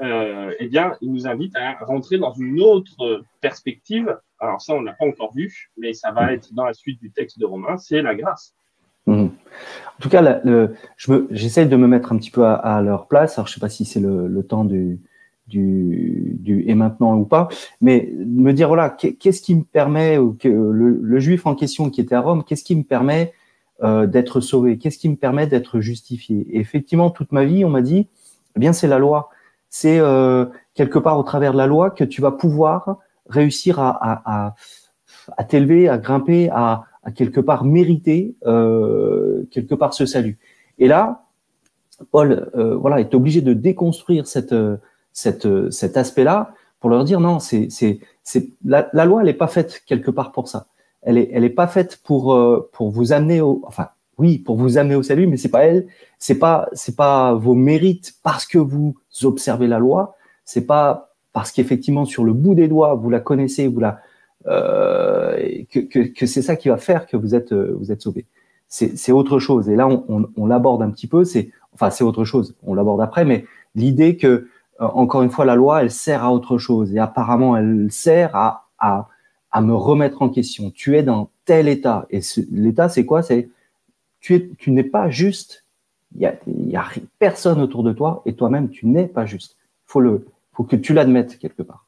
Euh, 0.00 0.52
eh 0.58 0.66
bien, 0.66 0.96
il 1.00 1.12
nous 1.12 1.28
invite 1.28 1.54
à 1.54 1.74
rentrer 1.84 2.18
dans 2.18 2.32
une 2.32 2.60
autre 2.60 3.22
perspective. 3.40 4.18
Alors 4.40 4.60
ça, 4.60 4.74
on 4.74 4.82
n'a 4.82 4.92
pas 4.92 5.04
encore 5.04 5.32
vu, 5.32 5.70
mais 5.76 5.92
ça 5.92 6.10
va 6.10 6.32
être 6.32 6.52
dans 6.52 6.64
la 6.64 6.72
suite 6.74 7.00
du 7.00 7.12
texte 7.12 7.38
de 7.38 7.46
Romain, 7.46 7.76
c'est 7.76 8.02
la 8.02 8.16
grâce. 8.16 8.54
En 9.98 10.02
tout 10.02 10.08
cas, 10.08 10.40
j'essaie 11.30 11.66
de 11.66 11.76
me 11.76 11.86
mettre 11.86 12.12
un 12.12 12.16
petit 12.16 12.30
peu 12.30 12.46
à, 12.46 12.80
leur 12.80 13.06
place. 13.06 13.38
Alors, 13.38 13.46
je 13.46 13.52
ne 13.52 13.54
sais 13.54 13.60
pas 13.60 13.68
si 13.68 13.84
c'est 13.84 14.00
le, 14.00 14.28
le, 14.28 14.42
temps 14.42 14.64
du, 14.64 15.00
du, 15.46 16.64
et 16.66 16.74
maintenant 16.74 17.16
ou 17.16 17.24
pas, 17.24 17.48
mais 17.80 18.10
me 18.16 18.52
dire 18.52 18.68
voilà, 18.68 18.90
qu'est-ce 18.90 19.42
qui 19.42 19.54
me 19.54 19.62
permet, 19.62 20.18
que 20.38 20.48
le, 20.48 21.18
juif 21.18 21.46
en 21.46 21.54
question 21.54 21.90
qui 21.90 22.00
était 22.00 22.14
à 22.14 22.20
Rome, 22.20 22.44
qu'est-ce 22.44 22.64
qui 22.64 22.76
me 22.76 22.82
permet 22.82 23.32
euh, 23.82 24.06
d'être 24.06 24.40
sauvé, 24.40 24.78
qu'est-ce 24.78 24.98
qui 24.98 25.08
me 25.08 25.16
permet 25.16 25.46
d'être 25.46 25.80
justifié? 25.80 26.46
Et 26.50 26.60
effectivement, 26.60 27.10
toute 27.10 27.32
ma 27.32 27.44
vie, 27.44 27.64
on 27.64 27.70
m'a 27.70 27.82
dit, 27.82 28.08
eh 28.56 28.60
bien, 28.60 28.72
c'est 28.72 28.88
la 28.88 28.98
loi. 28.98 29.30
C'est 29.68 29.98
euh, 30.00 30.46
quelque 30.74 30.98
part 30.98 31.18
au 31.18 31.22
travers 31.22 31.52
de 31.52 31.58
la 31.58 31.66
loi 31.66 31.90
que 31.90 32.04
tu 32.04 32.20
vas 32.20 32.32
pouvoir 32.32 32.98
réussir 33.28 33.78
à, 33.78 34.54
à 35.36 35.44
t'élever, 35.44 35.88
à 35.88 35.98
grimper, 35.98 36.50
à, 36.50 36.84
à 37.02 37.10
quelque 37.10 37.40
part 37.40 37.64
mériter 37.64 38.34
euh, 38.46 39.44
quelque 39.50 39.74
part 39.74 39.94
ce 39.94 40.06
salut. 40.06 40.38
Et 40.78 40.88
là, 40.88 41.24
Paul, 42.10 42.50
euh, 42.54 42.76
voilà, 42.76 43.00
est 43.00 43.14
obligé 43.14 43.40
de 43.40 43.52
déconstruire 43.52 44.26
cette 44.26 44.54
cette, 45.12 45.70
cet 45.70 45.96
aspect-là 45.96 46.54
pour 46.80 46.90
leur 46.90 47.04
dire 47.04 47.20
non, 47.20 47.38
c'est, 47.38 47.68
c'est, 47.70 48.00
c'est 48.24 48.50
la, 48.64 48.88
loi, 49.04 49.20
elle 49.20 49.26
n'est 49.26 49.34
pas 49.34 49.48
faite 49.48 49.82
quelque 49.86 50.10
part 50.10 50.32
pour 50.32 50.48
ça. 50.48 50.66
Elle 51.02 51.18
est, 51.18 51.30
elle 51.32 51.44
est 51.44 51.50
pas 51.50 51.66
faite 51.66 52.00
pour 52.04 52.34
euh, 52.34 52.68
pour 52.72 52.90
vous 52.90 53.12
amener 53.12 53.40
au, 53.40 53.62
enfin 53.64 53.88
oui, 54.18 54.38
pour 54.38 54.56
vous 54.56 54.76
amener 54.76 54.96
au 54.96 55.02
salut, 55.02 55.26
mais 55.26 55.38
c'est 55.38 55.48
pas 55.48 55.64
elle, 55.64 55.86
c'est 56.18 56.38
pas 56.38 56.68
c'est 56.72 56.96
pas 56.96 57.34
vos 57.34 57.54
mérites 57.54 58.14
parce 58.22 58.46
que 58.46 58.58
vous 58.58 58.96
observez 59.22 59.66
la 59.66 59.78
loi, 59.78 60.16
c'est 60.44 60.66
pas 60.66 61.14
parce 61.32 61.52
qu'effectivement 61.52 62.04
sur 62.04 62.24
le 62.24 62.32
bout 62.34 62.54
des 62.54 62.68
doigts 62.68 62.94
vous 62.94 63.08
la 63.08 63.20
connaissez, 63.20 63.66
vous 63.66 63.80
la 63.80 63.88
euh, 63.88 63.94
que, 64.44 65.80
que, 65.80 65.98
que 66.00 66.26
c'est 66.26 66.42
ça 66.42 66.56
qui 66.56 66.68
va 66.68 66.76
faire 66.76 67.06
que 67.06 67.16
vous 67.16 67.34
êtes 67.34 67.52
vous 67.52 67.92
êtes 67.92 68.02
sauvé. 68.02 68.26
C'est, 68.68 68.96
c'est 68.96 69.12
autre 69.12 69.38
chose. 69.38 69.68
Et 69.68 69.76
là, 69.76 69.88
on, 69.88 70.04
on, 70.08 70.28
on 70.36 70.46
l'aborde 70.46 70.82
un 70.82 70.90
petit 70.90 71.06
peu. 71.08 71.24
C'est 71.24 71.50
enfin 71.72 71.90
c'est 71.90 72.04
autre 72.04 72.24
chose. 72.24 72.54
On 72.62 72.74
l'aborde 72.74 73.00
après, 73.00 73.24
mais 73.24 73.44
l'idée 73.74 74.16
que 74.16 74.26
euh, 74.80 74.86
encore 74.94 75.22
une 75.22 75.30
fois, 75.30 75.44
la 75.44 75.56
loi, 75.56 75.82
elle 75.82 75.90
sert 75.90 76.24
à 76.24 76.32
autre 76.32 76.58
chose. 76.58 76.94
Et 76.94 76.98
apparemment, 76.98 77.56
elle 77.56 77.88
sert 77.90 78.34
à, 78.34 78.68
à, 78.78 79.08
à 79.50 79.60
me 79.60 79.74
remettre 79.74 80.22
en 80.22 80.28
question. 80.28 80.70
Tu 80.70 80.96
es 80.96 81.02
dans 81.02 81.30
tel 81.44 81.68
état. 81.68 82.06
Et 82.10 82.20
l'état, 82.50 82.88
c'est 82.88 83.04
quoi? 83.04 83.22
C'est 83.22 83.50
tu, 84.20 84.34
es, 84.34 84.50
tu 84.58 84.70
n'es 84.70 84.84
pas 84.84 85.10
juste 85.10 85.64
il 86.16 86.22
y 86.22 86.76
a, 86.76 86.88
personne 87.18 87.60
autour 87.60 87.82
de 87.82 87.92
toi 87.92 88.22
et 88.26 88.34
toi-même, 88.34 88.70
tu 88.70 88.86
n'es 88.86 89.06
pas 89.06 89.26
juste. 89.26 89.56
Il 89.60 89.92
faut, 89.92 90.00
le, 90.00 90.26
faut 90.52 90.64
que 90.64 90.76
tu 90.76 90.92
l'admettes 90.92 91.38
quelque 91.38 91.62
part. 91.62 91.86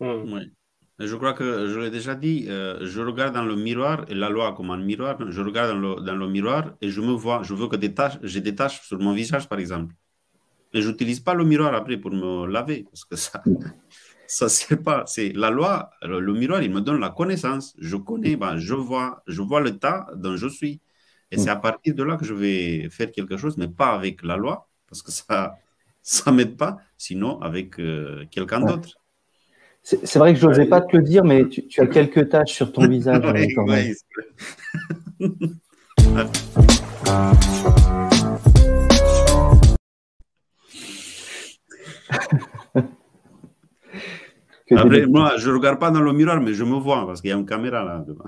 Mmh. 0.00 0.34
Oui. 0.34 0.52
Je 1.00 1.16
crois 1.16 1.32
que 1.32 1.68
je 1.68 1.80
l'ai 1.80 1.90
déjà 1.90 2.14
dit, 2.14 2.46
euh, 2.48 2.78
je 2.82 3.00
regarde 3.00 3.34
dans 3.34 3.44
le 3.44 3.56
miroir, 3.56 4.04
et 4.08 4.14
la 4.14 4.28
loi 4.28 4.54
comme 4.54 4.70
un 4.70 4.76
miroir, 4.76 5.18
je 5.28 5.42
regarde 5.42 5.70
dans 5.70 5.96
le, 5.96 6.00
dans 6.02 6.14
le 6.14 6.28
miroir 6.28 6.74
et 6.80 6.88
je 6.88 7.00
me 7.00 7.12
vois, 7.12 7.42
je 7.42 7.52
veux 7.52 7.66
que 7.66 7.74
des 7.74 7.92
taches, 7.92 8.18
j'ai 8.22 8.40
des 8.40 8.54
taches 8.54 8.80
sur 8.82 9.00
mon 9.00 9.12
visage 9.12 9.48
par 9.48 9.58
exemple. 9.58 9.92
Mais 10.72 10.82
je 10.82 10.90
n'utilise 10.90 11.18
pas 11.20 11.34
le 11.34 11.44
miroir 11.44 11.74
après 11.74 11.96
pour 11.96 12.12
me 12.12 12.46
laver, 12.46 12.84
parce 12.84 13.04
que 13.04 13.16
ça, 13.16 13.42
ça 14.28 14.48
c'est 14.48 14.76
pas, 14.76 15.02
c'est 15.06 15.32
la 15.32 15.50
loi, 15.50 15.90
le, 16.02 16.32
miroir, 16.32 16.62
il 16.62 16.72
me 16.72 16.80
donne 16.80 17.00
la 17.00 17.10
connaissance. 17.10 17.74
Je 17.78 17.96
connais, 17.96 18.36
ben, 18.36 18.58
je 18.58 18.74
vois, 18.74 19.22
je 19.26 19.42
vois 19.42 19.60
le 19.60 19.76
tas 19.78 20.06
dont 20.14 20.36
je 20.36 20.46
suis. 20.46 20.80
Et 21.32 21.38
c'est 21.38 21.50
à 21.50 21.56
partir 21.56 21.96
de 21.96 22.04
là 22.04 22.16
que 22.16 22.24
je 22.24 22.34
vais 22.34 22.88
faire 22.90 23.10
quelque 23.10 23.36
chose, 23.36 23.56
mais 23.56 23.66
pas 23.66 23.94
avec 23.94 24.22
la 24.22 24.36
loi, 24.36 24.68
parce 24.86 25.02
que 25.02 25.10
ça, 25.10 25.56
ça 26.02 26.30
m'aide 26.30 26.56
pas, 26.56 26.76
sinon 26.96 27.40
avec 27.40 27.80
euh, 27.80 28.24
quelqu'un 28.30 28.60
d'autre. 28.60 29.00
C'est 29.84 30.16
vrai 30.16 30.32
que 30.32 30.40
je 30.40 30.46
n'osais 30.46 30.64
pas 30.64 30.80
te 30.80 30.96
le 30.96 31.02
dire, 31.02 31.24
mais 31.24 31.46
tu, 31.46 31.80
as 31.82 31.86
quelques 31.86 32.30
taches 32.30 32.54
sur 32.54 32.72
ton 32.72 32.88
visage. 32.88 33.22
Après, 44.70 45.06
moi, 45.06 45.36
je 45.36 45.50
ne 45.50 45.54
regarde 45.54 45.78
pas 45.78 45.90
dans 45.90 46.00
le 46.00 46.14
miroir, 46.14 46.40
mais 46.40 46.54
je 46.54 46.64
me 46.64 46.76
vois 46.76 47.06
parce 47.06 47.20
qu'il 47.20 47.28
y 47.28 47.34
a 47.34 47.36
une 47.36 47.44
caméra 47.44 47.84
là 47.84 48.02
devant. 48.06 48.24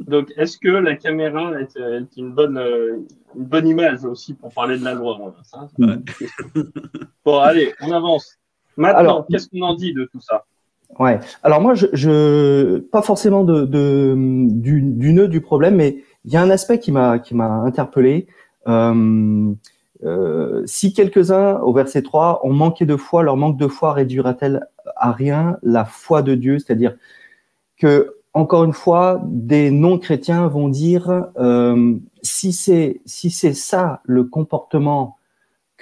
Donc, 0.00 0.32
est-ce 0.36 0.58
que 0.58 0.68
la 0.68 0.94
caméra 0.94 1.60
est, 1.60 1.76
une, 2.16 2.32
bonne, 2.32 2.56
euh, 2.56 2.98
une 3.34 3.44
bonne 3.44 3.66
image 3.66 4.04
aussi 4.04 4.34
pour 4.34 4.54
parler 4.54 4.78
de 4.78 4.84
la 4.84 4.94
loi 4.94 5.18
Bon, 7.24 7.38
allez, 7.40 7.74
on 7.80 7.90
avance. 7.90 8.38
Maintenant, 8.76 9.26
qu'est-ce 9.30 9.48
qu'on 9.48 9.62
en 9.62 9.74
dit 9.74 9.92
de 9.92 10.04
tout 10.04 10.20
ça? 10.20 10.44
Ouais. 10.98 11.18
Alors 11.42 11.60
moi, 11.60 11.74
je, 11.74 11.86
je 11.92 12.78
pas 12.78 13.02
forcément 13.02 13.44
de, 13.44 13.64
de 13.64 14.14
du, 14.16 14.82
du, 14.82 15.12
nœud 15.12 15.28
du 15.28 15.40
problème, 15.40 15.76
mais 15.76 15.98
il 16.24 16.32
y 16.32 16.36
a 16.36 16.42
un 16.42 16.50
aspect 16.50 16.78
qui 16.78 16.92
m'a 16.92 17.18
qui 17.18 17.34
m'a 17.34 17.48
interpellé. 17.48 18.26
Euh, 18.68 19.52
euh, 20.04 20.62
si 20.66 20.92
quelques-uns 20.92 21.60
au 21.60 21.72
verset 21.72 22.02
3 22.02 22.40
ont 22.44 22.52
manqué 22.52 22.84
de 22.86 22.96
foi, 22.96 23.22
leur 23.22 23.36
manque 23.36 23.56
de 23.56 23.68
foi 23.68 23.92
réduira-t-elle 23.92 24.66
à 24.96 25.12
rien 25.12 25.58
la 25.62 25.84
foi 25.84 26.22
de 26.22 26.34
Dieu? 26.34 26.58
C'est-à-dire 26.58 26.94
que 27.78 28.16
encore 28.34 28.64
une 28.64 28.72
fois, 28.72 29.20
des 29.24 29.70
non-chrétiens 29.70 30.48
vont 30.48 30.68
dire 30.68 31.26
euh, 31.38 31.94
si 32.22 32.52
c'est 32.52 33.00
si 33.04 33.30
c'est 33.30 33.54
ça 33.54 34.00
le 34.04 34.24
comportement 34.24 35.16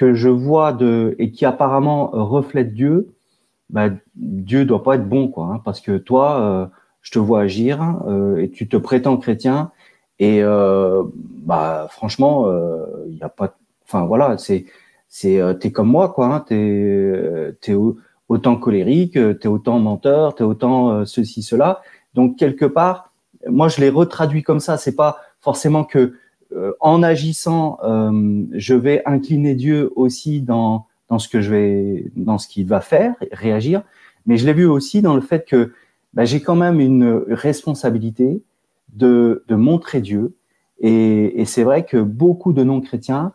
que 0.01 0.15
je 0.15 0.31
vois 0.31 0.73
de 0.73 1.15
et 1.19 1.31
qui 1.31 1.45
apparemment 1.45 2.09
reflète 2.15 2.73
Dieu, 2.73 3.13
bah, 3.69 3.91
Dieu 4.17 4.65
doit 4.65 4.83
pas 4.83 4.95
être 4.95 5.07
bon, 5.07 5.29
quoi, 5.29 5.49
hein, 5.53 5.61
parce 5.63 5.83
que 5.83 5.99
toi, 5.99 6.41
euh, 6.41 6.67
je 7.03 7.11
te 7.11 7.19
vois 7.19 7.43
agir 7.43 8.01
euh, 8.09 8.39
et 8.39 8.49
tu 8.49 8.67
te 8.67 8.79
prétends 8.79 9.19
chrétien 9.19 9.73
et 10.19 10.43
euh, 10.43 11.03
bah 11.45 11.87
franchement, 11.91 12.47
il 13.09 13.15
n'y 13.15 13.23
a 13.23 13.29
pas, 13.29 13.59
enfin 13.85 14.07
voilà, 14.07 14.39
c'est 14.39 14.65
c'est 15.09 15.39
t'es 15.61 15.71
comme 15.71 15.89
moi, 15.89 16.09
quoi, 16.09 16.35
hein, 16.35 16.45
t'es 16.49 17.75
autant 18.31 18.57
colérique, 18.57 19.19
t'es 19.39 19.49
autant 19.49 19.79
menteur, 19.81 20.35
t'es 20.35 20.45
autant 20.45 21.05
ceci 21.05 21.43
cela. 21.43 21.83
Donc 22.15 22.39
quelque 22.39 22.65
part, 22.65 23.13
moi 23.47 23.69
je 23.69 23.83
l'ai 23.83 23.91
retraduit 23.91 24.43
comme 24.43 24.61
ça. 24.61 24.79
C'est 24.79 24.97
pas 24.97 25.19
forcément 25.41 25.85
que 25.85 26.15
en 26.81 27.03
agissant, 27.03 27.79
je 28.53 28.75
vais 28.75 29.03
incliner 29.07 29.55
Dieu 29.55 29.93
aussi 29.97 30.41
dans 30.43 30.87
dans 31.11 31.19
ce 31.19 31.29
que 31.29 31.41
je 31.43 31.51
vais, 31.51 32.11
dans 32.17 32.39
ce 32.39 32.49
qu'il 32.49 32.67
va 32.67 32.81
faire, 32.81 33.15
réagir. 33.33 33.83
Mais 34.27 34.37
je 34.37 34.47
l'ai 34.47 34.53
vu 34.53 34.65
aussi 34.65 35.03
dans 35.03 35.17
le 35.17 35.21
fait 35.21 35.45
que 35.45 35.73
bah, 36.15 36.25
j'ai 36.25 36.41
quand 36.41 36.55
même 36.55 36.81
une 36.81 37.25
responsabilité 37.29 38.43
de, 38.95 39.45
de 39.49 39.55
montrer 39.57 40.01
Dieu. 40.01 40.35
Et, 40.79 41.41
et 41.41 41.45
c'est 41.45 41.65
vrai 41.65 41.85
que 41.85 41.99
beaucoup 41.99 42.53
de 42.53 42.63
non-chrétiens 42.63 43.33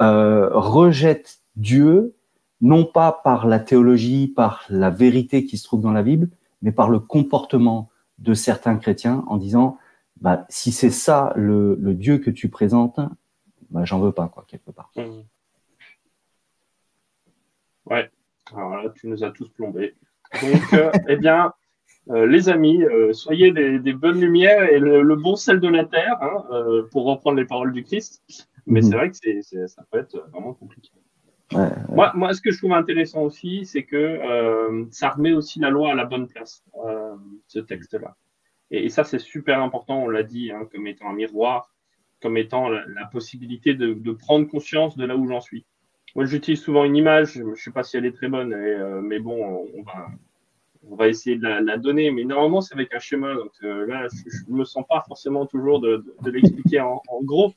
euh, 0.00 0.48
rejettent 0.52 1.40
Dieu, 1.56 2.14
non 2.60 2.84
pas 2.84 3.20
par 3.22 3.46
la 3.46 3.60
théologie, 3.60 4.26
par 4.26 4.64
la 4.70 4.90
vérité 4.90 5.44
qui 5.44 5.58
se 5.58 5.64
trouve 5.64 5.82
dans 5.82 5.92
la 5.92 6.02
Bible, 6.02 6.30
mais 6.62 6.72
par 6.72 6.88
le 6.88 6.98
comportement 6.98 7.90
de 8.18 8.34
certains 8.34 8.76
chrétiens 8.76 9.22
en 9.28 9.36
disant, 9.36 9.76
bah, 10.20 10.46
si 10.48 10.72
c'est 10.72 10.90
ça 10.90 11.32
le, 11.36 11.76
le, 11.80 11.94
Dieu 11.94 12.18
que 12.18 12.30
tu 12.30 12.48
présentes, 12.48 13.00
bah, 13.70 13.84
j'en 13.84 14.00
veux 14.00 14.12
pas, 14.12 14.28
quoi, 14.28 14.44
quelque 14.48 14.70
part. 14.70 14.90
Mmh. 14.96 15.22
Ouais, 17.86 18.10
alors 18.54 18.76
là, 18.76 18.90
tu 18.94 19.08
nous 19.08 19.24
as 19.24 19.30
tous 19.30 19.48
plombés. 19.48 19.94
Donc, 20.42 20.72
euh, 20.74 20.90
eh 21.08 21.16
bien, 21.16 21.52
euh, 22.10 22.26
les 22.26 22.48
amis, 22.48 22.82
euh, 22.82 23.12
soyez 23.12 23.52
des, 23.52 23.92
bonnes 23.92 24.20
lumières 24.20 24.64
et 24.70 24.78
le, 24.78 25.16
bon 25.16 25.36
sel 25.36 25.60
de 25.60 25.68
la 25.68 25.84
terre, 25.84 26.18
hein, 26.22 26.44
pour 26.90 27.06
reprendre 27.06 27.36
les 27.36 27.46
paroles 27.46 27.72
du 27.72 27.84
Christ. 27.84 28.22
Mais 28.66 28.82
c'est 28.82 28.88
mhm. 28.88 28.96
vrai 28.96 29.10
que 29.10 29.16
c'est, 29.16 29.68
ça 29.68 29.82
peut 29.90 29.98
être 29.98 30.18
vraiment 30.32 30.54
compliqué. 30.54 30.90
Moi, 31.88 32.12
moi, 32.14 32.34
ce 32.34 32.42
que 32.42 32.50
je 32.50 32.58
trouve 32.58 32.74
intéressant 32.74 33.22
aussi, 33.22 33.64
c'est 33.64 33.84
que 33.84 34.86
ça 34.90 35.10
remet 35.10 35.32
aussi 35.32 35.60
la 35.60 35.70
loi 35.70 35.92
à 35.92 35.94
la 35.94 36.04
bonne 36.04 36.28
place, 36.28 36.62
ce 37.46 37.58
texte-là. 37.58 38.16
Et, 38.70 38.88
ça, 38.90 39.04
c'est 39.04 39.18
super 39.18 39.62
important, 39.62 40.02
on 40.02 40.08
l'a 40.08 40.22
dit, 40.22 40.50
hein, 40.50 40.68
comme 40.70 40.86
étant 40.86 41.08
un 41.08 41.14
miroir, 41.14 41.72
comme 42.20 42.36
étant 42.36 42.68
la, 42.68 43.06
possibilité 43.10 43.74
de, 43.74 44.12
prendre 44.12 44.46
conscience 44.46 44.96
de 44.96 45.04
là 45.04 45.16
où 45.16 45.26
j'en 45.26 45.40
suis. 45.40 45.64
Moi, 46.14 46.24
j'utilise 46.24 46.60
souvent 46.60 46.84
une 46.84 46.96
image, 46.96 47.34
je 47.34 47.42
ne 47.42 47.54
sais 47.54 47.70
pas 47.70 47.82
si 47.82 47.96
elle 47.96 48.06
est 48.06 48.12
très 48.12 48.28
bonne, 48.28 48.52
euh, 48.52 49.00
mais 49.00 49.18
bon, 49.18 49.68
on 49.74 49.82
va, 49.82 50.08
on 50.90 50.96
va 50.96 51.08
essayer 51.08 51.36
de 51.36 51.42
la, 51.42 51.76
donner. 51.76 52.10
Mais 52.10 52.24
normalement, 52.24 52.60
c'est 52.60 52.74
avec 52.74 52.94
un 52.94 52.98
schéma. 52.98 53.34
Donc 53.34 53.52
euh, 53.62 53.86
là, 53.86 54.08
je 54.10 54.50
ne 54.52 54.56
me 54.56 54.64
sens 54.64 54.84
pas 54.88 55.04
forcément 55.06 55.46
toujours 55.46 55.80
de, 55.80 56.04
l'expliquer 56.24 56.80
en, 56.80 57.02
gros. 57.22 57.52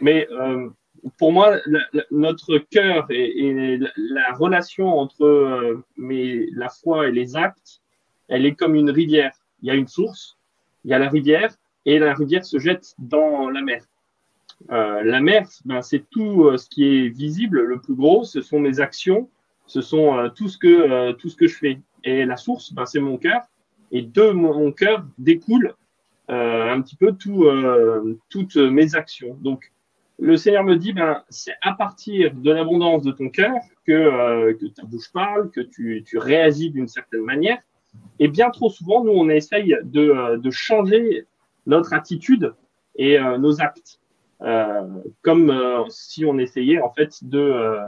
Mais 0.00 0.28
euh, 0.30 0.68
pour 1.18 1.32
moi, 1.32 1.58
notre 2.10 2.58
cœur 2.58 3.06
et, 3.10 3.78
la, 3.96 4.32
relation 4.34 4.98
entre 4.98 5.82
la 5.96 6.68
foi 6.68 7.08
et 7.08 7.12
les 7.12 7.36
actes, 7.36 7.80
elle 8.28 8.46
est 8.46 8.54
comme 8.54 8.74
une 8.74 8.90
rivière. 8.90 9.32
Il 9.62 9.68
y 9.68 9.70
a 9.70 9.74
une 9.74 9.88
source, 9.88 10.35
il 10.86 10.90
y 10.90 10.94
a 10.94 10.98
la 11.00 11.08
rivière, 11.08 11.52
et 11.84 11.98
la 11.98 12.14
rivière 12.14 12.44
se 12.44 12.58
jette 12.60 12.94
dans 12.98 13.50
la 13.50 13.60
mer. 13.60 13.82
Euh, 14.70 15.02
la 15.02 15.20
mer, 15.20 15.48
ben, 15.64 15.82
c'est 15.82 16.08
tout 16.10 16.44
euh, 16.44 16.56
ce 16.56 16.68
qui 16.68 16.84
est 16.84 17.08
visible, 17.08 17.60
le 17.60 17.80
plus 17.80 17.96
gros, 17.96 18.22
ce 18.22 18.40
sont 18.40 18.60
mes 18.60 18.78
actions, 18.78 19.28
ce 19.66 19.82
sont 19.82 20.16
euh, 20.16 20.28
tout, 20.28 20.48
ce 20.48 20.56
que, 20.56 21.12
tout 21.12 21.28
ce 21.28 21.34
que 21.34 21.48
je 21.48 21.56
fais. 21.56 21.80
Et 22.04 22.24
la 22.24 22.36
source, 22.36 22.72
ben, 22.72 22.86
c'est 22.86 23.00
mon 23.00 23.18
cœur. 23.18 23.42
Et 23.90 24.02
de 24.02 24.30
mon 24.30 24.70
cœur 24.70 25.04
découle 25.18 25.74
un 26.28 26.80
petit 26.82 26.96
peu 26.96 27.12
tout, 27.12 27.46
toutes 28.28 28.56
mes 28.56 28.96
actions. 28.96 29.36
Donc, 29.40 29.72
le 30.18 30.36
Seigneur 30.36 30.64
me 30.64 30.76
dit, 30.76 30.92
ben, 30.92 31.22
c'est 31.28 31.54
à 31.62 31.72
partir 31.72 32.32
de 32.34 32.50
l'abondance 32.50 33.04
de 33.04 33.12
ton 33.12 33.28
cœur 33.28 33.54
que, 33.86 34.52
ta 34.74 34.82
bouche 34.84 35.12
parle, 35.12 35.50
que 35.50 35.60
tu, 35.60 36.02
tu 36.04 36.18
réagis 36.18 36.70
d'une 36.70 36.88
certaine 36.88 37.22
manière. 37.22 37.58
Et 38.18 38.28
bien 38.28 38.50
trop 38.50 38.70
souvent, 38.70 39.04
nous, 39.04 39.12
on 39.12 39.28
essaye 39.28 39.76
de, 39.84 40.36
de 40.36 40.50
changer 40.50 41.26
notre 41.66 41.92
attitude 41.92 42.54
et 42.96 43.18
nos 43.38 43.60
actes. 43.60 44.00
Euh, 44.42 44.86
comme 45.22 45.48
euh, 45.48 45.84
si 45.88 46.26
on 46.26 46.36
essayait 46.36 46.78
en 46.78 46.90
fait 46.90 47.24
de, 47.24 47.38
euh, 47.38 47.86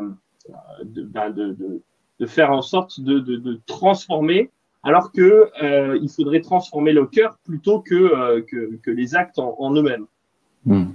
ben, 0.83 1.29
de, 1.31 2.27
faire 2.27 2.53
en 2.53 2.62
sorte 2.62 3.01
de, 3.01 3.18
de 3.18 3.61
transformer 3.66 4.51
alors 4.83 5.12
que 5.12 5.51
euh, 5.62 5.99
il 6.01 6.09
faudrait 6.09 6.40
transformer 6.40 6.92
le 6.92 7.05
cœur 7.05 7.37
plutôt 7.44 7.81
que, 7.81 8.40
que, 8.40 8.77
que, 8.77 8.90
les 8.90 9.14
actes 9.14 9.38
en, 9.38 9.75
eux-mêmes. 9.75 10.07
Hmm. 10.64 10.92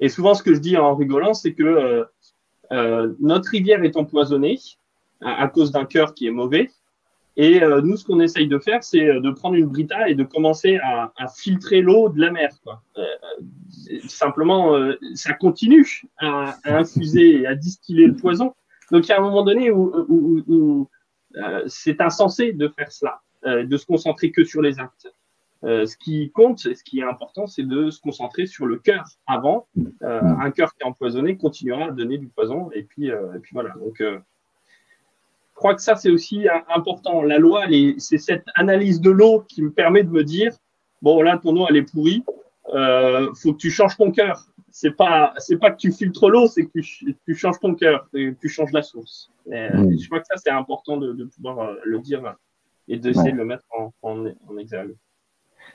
Et 0.00 0.08
souvent, 0.08 0.34
ce 0.34 0.42
que 0.42 0.54
je 0.54 0.60
dis 0.60 0.76
en 0.76 0.94
rigolant, 0.94 1.32
c'est 1.32 1.54
que 1.54 2.04
euh, 2.72 3.14
notre 3.18 3.48
rivière 3.48 3.82
est 3.84 3.96
empoisonnée 3.96 4.58
à, 5.22 5.42
à 5.42 5.48
cause 5.48 5.72
d'un 5.72 5.86
cœur 5.86 6.14
qui 6.14 6.26
est 6.26 6.32
mauvais. 6.32 6.70
Et 7.36 7.60
nous, 7.60 7.96
ce 7.96 8.04
qu'on 8.04 8.20
essaye 8.20 8.46
de 8.46 8.58
faire, 8.58 8.84
c'est 8.84 9.06
de 9.06 9.30
prendre 9.30 9.54
une 9.54 9.66
brita 9.66 10.08
et 10.08 10.14
de 10.14 10.22
commencer 10.22 10.78
à, 10.82 11.12
à 11.16 11.28
filtrer 11.28 11.80
l'eau 11.80 12.10
de 12.10 12.20
la 12.20 12.30
mer. 12.30 12.50
Quoi 12.62 12.82
simplement, 14.06 14.74
euh, 14.74 14.94
ça 15.14 15.34
continue 15.34 16.02
à, 16.18 16.56
infuser 16.64 17.42
et 17.42 17.46
à 17.46 17.54
distiller 17.54 18.06
le 18.06 18.14
poison. 18.14 18.54
Donc, 18.90 19.06
il 19.06 19.10
y 19.10 19.12
a 19.12 19.18
un 19.18 19.22
moment 19.22 19.42
donné 19.42 19.70
où, 19.70 20.88
euh, 21.36 21.62
c'est 21.66 22.00
insensé 22.00 22.52
de 22.52 22.68
faire 22.68 22.92
cela, 22.92 23.20
euh, 23.46 23.64
de 23.64 23.76
se 23.76 23.86
concentrer 23.86 24.30
que 24.30 24.44
sur 24.44 24.60
les 24.60 24.78
actes. 24.78 25.08
ce 25.62 25.96
qui 25.96 26.30
compte, 26.32 26.58
ce 26.58 26.84
qui 26.84 27.00
est 27.00 27.04
important, 27.04 27.46
c'est 27.46 27.62
de 27.62 27.90
se 27.90 28.00
concentrer 28.00 28.46
sur 28.46 28.66
le 28.66 28.78
cœur 28.78 29.04
avant. 29.26 29.68
un 30.00 30.50
cœur 30.50 30.74
qui 30.74 30.82
est 30.82 30.86
empoisonné 30.86 31.36
continuera 31.36 31.86
à 31.86 31.90
donner 31.92 32.18
du 32.18 32.28
poison. 32.28 32.70
Et 32.72 32.82
puis, 32.82 33.06
et 33.06 33.38
puis 33.40 33.52
voilà. 33.54 33.74
Donc, 33.78 34.02
crois 35.62 35.76
que 35.76 35.82
ça, 35.82 35.94
c'est 35.94 36.10
aussi 36.10 36.46
important. 36.68 37.22
La 37.22 37.38
loi, 37.38 37.66
c'est 37.98 38.18
cette 38.18 38.46
analyse 38.56 39.00
de 39.00 39.10
l'eau 39.10 39.44
qui 39.48 39.62
me 39.62 39.70
permet 39.70 40.02
de 40.02 40.10
me 40.10 40.24
dire, 40.24 40.52
bon, 41.02 41.22
là, 41.22 41.38
ton 41.38 41.56
eau, 41.56 41.66
elle 41.70 41.76
est 41.76 41.88
pourrie, 41.88 42.24
euh, 42.74 43.32
faut 43.40 43.52
que 43.52 43.58
tu 43.58 43.70
changes 43.70 43.96
ton 43.96 44.10
cœur. 44.10 44.48
c'est 44.70 44.90
pas 44.90 45.34
c'est 45.38 45.58
pas 45.58 45.70
que 45.70 45.76
tu 45.76 45.92
filtres 45.92 46.28
l'eau, 46.28 46.48
c'est 46.48 46.64
que 46.64 46.80
tu, 46.80 47.16
tu, 47.24 47.34
changes 47.34 47.60
ton 47.60 47.74
cœur, 47.74 48.08
tu 48.12 48.48
changes 48.48 48.72
la 48.72 48.82
source. 48.82 49.30
Mm. 49.46 49.98
Je 50.00 50.06
crois 50.06 50.20
que 50.20 50.26
ça 50.26 50.36
c'est 50.36 50.50
important 50.50 50.96
de, 50.96 51.12
de, 51.12 51.24
pouvoir 51.24 51.60
euh, 51.60 51.74
le 51.84 51.98
dire 52.00 52.34
et 52.88 52.98
d'essayer 52.98 53.32
de 53.32 53.36
le 53.36 53.44
mettre 53.44 53.66
en, 53.78 53.92
en, 54.02 54.26
en 54.48 54.58
exergue. 54.58 54.96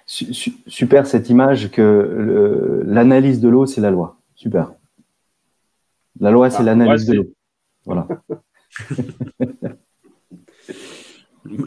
Super 0.06 1.06
cette 1.08 1.30
image 1.30 1.72
que 1.72 2.84
l'analyse 2.86 3.40
de 3.40 3.50
l'eau 3.50 3.66
c'est 3.66 3.82
la 3.82 3.92
loi. 3.92 4.18
Super. 4.36 4.74
La 6.20 6.32
loi 6.32 6.50
c'est 6.50 6.62
ah, 6.62 6.64
l'analyse 6.64 7.06
de 7.06 7.14
l'eau. 7.14 7.34
Voilà. 7.86 8.08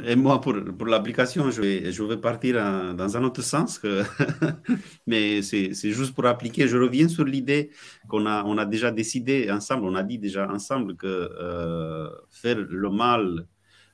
Et 0.04 0.16
moi, 0.16 0.40
pour, 0.40 0.54
pour 0.76 0.86
l'application, 0.86 1.50
je 1.50 1.60
vais, 1.62 1.92
je 1.92 2.02
vais 2.02 2.16
partir 2.18 2.54
dans 2.94 3.16
un 3.16 3.24
autre 3.24 3.42
sens, 3.42 3.80
mais 5.06 5.42
c'est 5.42 5.72
juste 5.72 6.14
pour 6.14 6.26
appliquer. 6.26 6.68
Je 6.68 6.76
reviens 6.76 7.08
sur 7.08 7.24
l'idée 7.24 7.70
qu'on 8.08 8.26
a, 8.26 8.44
on 8.44 8.58
a 8.58 8.66
déjà 8.66 8.90
décidé 8.90 9.50
ensemble, 9.50 9.86
on 9.86 9.94
a 9.94 10.02
dit 10.02 10.18
déjà 10.18 10.50
ensemble 10.50 10.96
que 10.96 11.06
euh, 11.06 12.10
faire 12.30 12.58
le 12.58 12.90
mal 12.90 13.46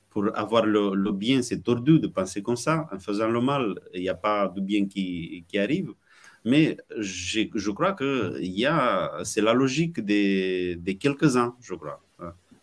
pour 0.09 0.35
avoir 0.37 0.65
le, 0.65 1.11
bien, 1.11 1.41
c'est 1.41 1.61
tordu 1.61 1.99
de 1.99 2.07
penser 2.07 2.41
comme 2.41 2.57
ça. 2.57 2.87
En 2.91 2.99
faisant 2.99 3.29
le 3.29 3.41
mal, 3.41 3.75
il 3.93 4.01
n'y 4.01 4.09
a 4.09 4.15
pas 4.15 4.47
de 4.49 4.61
bien 4.61 4.87
qui, 4.87 5.45
qui 5.47 5.57
arrive. 5.59 5.93
Mais 6.43 6.77
je, 6.97 7.41
je 7.53 7.71
crois 7.71 7.93
que 7.93 8.39
c'est 9.23 9.41
la 9.41 9.53
logique 9.53 9.99
des, 10.01 10.75
des 10.77 10.97
quelques-uns, 10.97 11.55
je 11.61 11.75
crois 11.75 12.06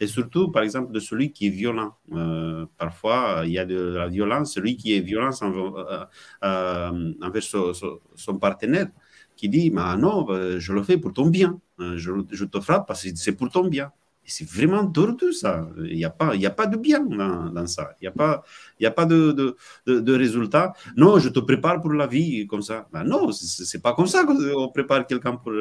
et 0.00 0.06
surtout, 0.06 0.50
par 0.50 0.62
exemple, 0.62 0.92
de 0.92 1.00
celui 1.00 1.32
qui 1.32 1.46
est 1.46 1.50
violent. 1.50 1.94
Euh, 2.12 2.66
parfois, 2.78 3.42
il 3.44 3.52
y 3.52 3.58
a 3.58 3.64
de 3.64 3.78
la 3.96 4.08
violence, 4.08 4.54
celui 4.54 4.76
qui 4.76 4.94
est 4.94 5.00
violent 5.00 5.30
envers, 5.40 6.08
euh, 6.44 7.12
envers 7.22 7.42
son, 7.42 8.38
partenaire, 8.38 8.88
qui 9.36 9.48
dit 9.48 9.70
bah, 9.70 9.96
Non, 9.96 10.22
bah, 10.22 10.58
je 10.58 10.72
le 10.72 10.82
fais 10.82 10.98
pour 10.98 11.12
ton 11.12 11.26
bien, 11.26 11.60
euh, 11.80 11.96
je, 11.96 12.12
je 12.30 12.44
te 12.44 12.60
frappe 12.60 12.86
parce 12.86 13.02
que 13.02 13.10
c'est 13.14 13.32
pour 13.32 13.50
ton 13.50 13.66
bien. 13.66 13.92
C'est 14.26 14.48
vraiment 14.48 14.86
tordu, 14.86 15.34
ça. 15.34 15.68
Il 15.84 15.96
n'y 15.96 16.04
a, 16.04 16.08
pas, 16.08 16.32
a 16.34 16.50
pas 16.50 16.66
de 16.66 16.78
bien 16.78 17.04
dans, 17.04 17.66
ça. 17.66 17.94
Il 18.00 18.04
n'y 18.04 18.08
a 18.08 18.10
pas, 18.10 18.42
y 18.80 18.86
a 18.86 18.90
pas 18.90 19.04
de, 19.04 19.32
de, 19.32 20.00
de, 20.00 20.14
résultat. 20.14 20.72
Non, 20.96 21.18
je 21.18 21.28
te 21.28 21.40
prépare 21.40 21.82
pour 21.82 21.92
la 21.92 22.06
vie 22.06 22.46
comme 22.46 22.62
ça. 22.62 22.88
Ben 22.90 23.04
non, 23.04 23.32
c'est 23.32 23.82
pas 23.82 23.92
comme 23.92 24.06
ça 24.06 24.24
qu'on 24.24 24.68
prépare 24.68 25.06
quelqu'un 25.06 25.36
pour, 25.36 25.52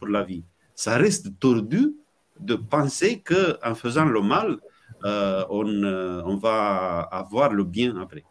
pour 0.00 0.08
la 0.08 0.24
vie. 0.24 0.42
Ça 0.74 0.96
reste 0.96 1.38
tordu 1.38 1.94
de 2.40 2.54
penser 2.54 3.20
qu'en 3.20 3.74
faisant 3.74 4.04
le 4.04 4.20
mal, 4.20 4.58
euh, 5.04 5.44
on, 5.50 5.66
euh, 5.66 6.22
on, 6.24 6.36
va 6.36 7.00
avoir 7.00 7.52
le 7.52 7.64
bien 7.64 7.96
après. 7.96 8.24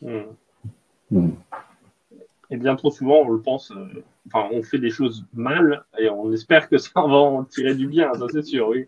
Hmm. 0.00 1.30
Et 2.50 2.56
bien 2.56 2.76
trop 2.76 2.90
souvent, 2.90 3.22
on 3.22 3.30
le 3.30 3.40
pense, 3.40 3.70
euh, 3.70 4.02
enfin, 4.26 4.48
on 4.52 4.62
fait 4.62 4.78
des 4.78 4.90
choses 4.90 5.26
mal 5.34 5.84
et 5.98 6.08
on 6.08 6.32
espère 6.32 6.68
que 6.68 6.78
ça 6.78 6.90
va 6.94 7.06
en 7.06 7.44
tirer 7.44 7.74
du 7.74 7.86
bien, 7.86 8.12
ça 8.14 8.26
c'est 8.30 8.42
sûr, 8.42 8.68
oui. 8.68 8.86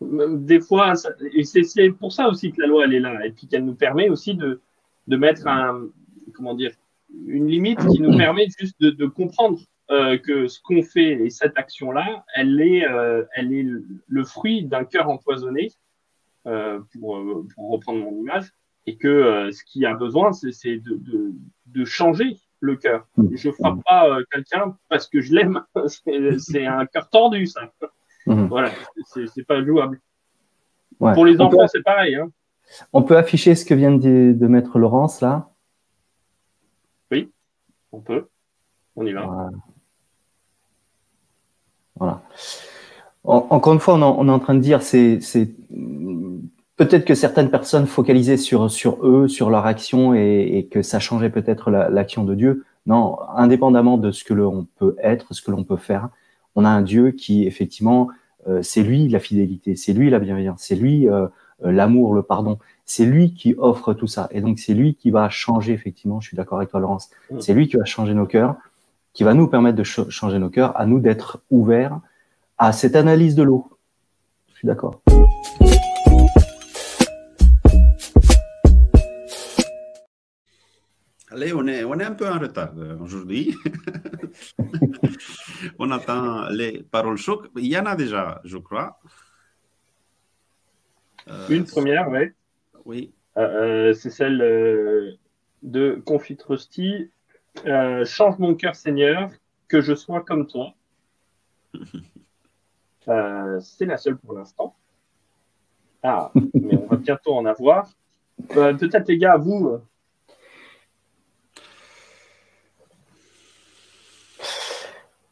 Des 0.00 0.60
fois, 0.60 0.92
et 1.34 1.42
c'est 1.42 1.90
pour 1.90 2.12
ça 2.12 2.28
aussi 2.28 2.52
que 2.52 2.60
la 2.60 2.68
loi, 2.68 2.84
elle 2.84 2.94
est 2.94 3.00
là, 3.00 3.26
et 3.26 3.32
puis 3.32 3.48
qu'elle 3.48 3.64
nous 3.64 3.74
permet 3.74 4.08
aussi 4.08 4.36
de, 4.36 4.60
de 5.08 5.16
mettre 5.16 5.48
un, 5.48 5.88
comment 6.34 6.54
dire, 6.54 6.70
une 7.26 7.48
limite 7.48 7.84
qui 7.88 8.00
nous 8.00 8.16
permet 8.16 8.46
juste 8.60 8.80
de, 8.80 8.90
de 8.90 9.06
comprendre 9.06 9.58
euh, 9.90 10.18
que 10.18 10.48
ce 10.48 10.60
qu'on 10.60 10.82
fait 10.82 11.12
et 11.12 11.30
cette 11.30 11.56
action-là, 11.56 12.22
elle 12.34 12.60
est, 12.60 12.86
euh, 12.86 13.24
elle 13.34 13.54
est 13.54 13.64
le 14.06 14.24
fruit 14.24 14.64
d'un 14.64 14.84
cœur 14.84 15.08
empoisonné, 15.08 15.72
euh, 16.46 16.80
pour, 16.92 17.18
pour, 17.54 17.70
reprendre 17.70 18.00
mon 18.00 18.12
image, 18.20 18.52
et 18.86 18.96
que 18.96 19.50
ce 19.50 19.64
qui 19.64 19.86
a 19.86 19.94
besoin, 19.94 20.32
c'est 20.32 20.76
de, 20.76 20.94
de, 20.94 21.32
de, 21.66 21.84
changer 21.86 22.36
le 22.60 22.76
cœur. 22.76 23.06
Mmh. 23.16 23.28
Je 23.34 23.50
frappe 23.50 23.82
pas 23.82 24.18
quelqu'un 24.30 24.76
parce 24.90 25.08
que 25.08 25.22
je 25.22 25.34
l'aime, 25.34 25.62
c'est 26.38 26.66
un 26.66 26.84
cœur 26.84 27.08
tordu, 27.08 27.46
ça. 27.46 27.72
Mmh. 28.26 28.44
Voilà, 28.44 28.72
c'est 29.06 29.46
pas 29.46 29.64
jouable. 29.64 30.02
Pour 30.98 31.24
les 31.24 31.40
enfants, 31.40 31.66
c'est 31.66 31.82
pareil. 31.82 32.14
Hein. 32.14 32.30
On 32.92 33.02
peut 33.02 33.16
afficher 33.16 33.54
ce 33.54 33.64
que 33.64 33.72
vient 33.72 33.92
de, 33.92 34.34
de 34.36 34.46
mettre 34.46 34.78
Laurence 34.78 35.22
là? 35.22 35.48
Oui, 37.10 37.32
on 37.90 38.00
peut. 38.00 38.28
On 38.96 39.06
y 39.06 39.12
va. 39.12 39.24
Voilà. 39.24 39.50
Encore 43.24 43.72
une 43.72 43.80
fois, 43.80 43.94
on, 43.94 44.28
est 44.28 44.30
en 44.30 44.38
train 44.38 44.54
de 44.54 44.60
dire, 44.60 44.82
c'est 44.82 45.20
peut-être 46.76 47.04
que 47.04 47.14
certaines 47.14 47.50
personnes 47.50 47.86
focalisaient 47.86 48.36
sur, 48.36 48.70
sur 48.70 49.06
eux, 49.06 49.28
sur 49.28 49.50
leur 49.50 49.66
action 49.66 50.14
et, 50.14 50.68
que 50.70 50.82
ça 50.82 50.98
changeait 51.00 51.30
peut-être 51.30 51.70
l'action 51.70 52.24
de 52.24 52.34
Dieu. 52.34 52.64
Non, 52.86 53.18
indépendamment 53.36 53.98
de 53.98 54.10
ce 54.10 54.24
que 54.24 54.32
l'on 54.32 54.66
peut 54.78 54.96
être, 55.02 55.34
ce 55.34 55.42
que 55.42 55.50
l'on 55.50 55.64
peut 55.64 55.76
faire, 55.76 56.08
on 56.54 56.64
a 56.64 56.70
un 56.70 56.80
Dieu 56.80 57.10
qui, 57.10 57.46
effectivement, 57.46 58.08
euh, 58.48 58.62
c'est 58.62 58.82
lui 58.82 59.08
la 59.08 59.18
fidélité, 59.18 59.76
c'est 59.76 59.92
lui 59.92 60.08
la 60.08 60.18
bienveillance, 60.18 60.62
c'est 60.62 60.74
lui 60.74 61.08
euh, 61.08 61.26
euh, 61.64 61.72
l'amour, 61.72 62.14
le 62.14 62.22
pardon, 62.22 62.58
c'est 62.86 63.04
lui 63.04 63.34
qui 63.34 63.54
offre 63.58 63.92
tout 63.92 64.06
ça. 64.06 64.28
Et 64.30 64.40
donc, 64.40 64.58
c'est 64.58 64.72
lui 64.72 64.94
qui 64.94 65.10
va 65.10 65.28
changer, 65.28 65.72
effectivement, 65.72 66.20
je 66.20 66.28
suis 66.28 66.36
d'accord 66.36 66.58
avec 66.58 66.70
toi, 66.70 66.80
Laurence, 66.80 67.10
mm. 67.30 67.40
c'est 67.40 67.52
lui 67.52 67.68
qui 67.68 67.76
va 67.76 67.84
changer 67.84 68.14
nos 68.14 68.26
cœurs 68.26 68.56
qui 69.18 69.24
va 69.24 69.34
nous 69.34 69.48
permettre 69.48 69.76
de 69.76 69.82
changer 69.82 70.38
nos 70.38 70.48
cœurs, 70.48 70.78
à 70.78 70.86
nous 70.86 71.00
d'être 71.00 71.42
ouverts 71.50 71.98
à 72.56 72.72
cette 72.72 72.94
analyse 72.94 73.34
de 73.34 73.42
l'eau. 73.42 73.68
Je 74.46 74.58
suis 74.58 74.68
d'accord. 74.68 75.02
Allez, 81.32 81.52
on 81.52 81.66
est, 81.66 81.82
on 81.82 81.98
est 81.98 82.04
un 82.04 82.12
peu 82.12 82.28
en 82.28 82.38
retard 82.38 82.70
euh, 82.78 82.96
aujourd'hui. 83.00 83.56
on 85.80 85.90
attend 85.90 86.48
les 86.50 86.84
paroles 86.84 87.16
choc. 87.16 87.48
Il 87.56 87.66
y 87.66 87.76
en 87.76 87.86
a 87.86 87.96
déjà, 87.96 88.40
je 88.44 88.58
crois. 88.58 89.00
Euh, 91.26 91.48
Une 91.48 91.64
première, 91.64 92.08
oui. 92.08 92.28
Oui. 92.84 93.12
Euh, 93.36 93.92
c'est 93.94 94.10
celle 94.10 95.18
de 95.64 96.00
Confit 96.06 96.38
Rusty. 96.46 97.10
Euh, 97.66 98.04
change 98.04 98.38
mon 98.38 98.54
cœur, 98.54 98.74
Seigneur, 98.76 99.30
que 99.68 99.80
je 99.80 99.94
sois 99.94 100.22
comme 100.22 100.46
toi. 100.46 100.74
Euh, 103.06 103.58
c'est 103.60 103.86
la 103.86 103.96
seule 103.96 104.18
pour 104.18 104.34
l'instant. 104.34 104.74
Ah, 106.02 106.30
mais 106.52 106.76
on 106.76 106.88
va 106.88 106.96
bientôt 106.96 107.34
en 107.34 107.46
avoir. 107.46 107.88
Euh, 108.54 108.74
peut-être, 108.74 109.08
les 109.08 109.16
gars, 109.16 109.38
vous. 109.38 109.78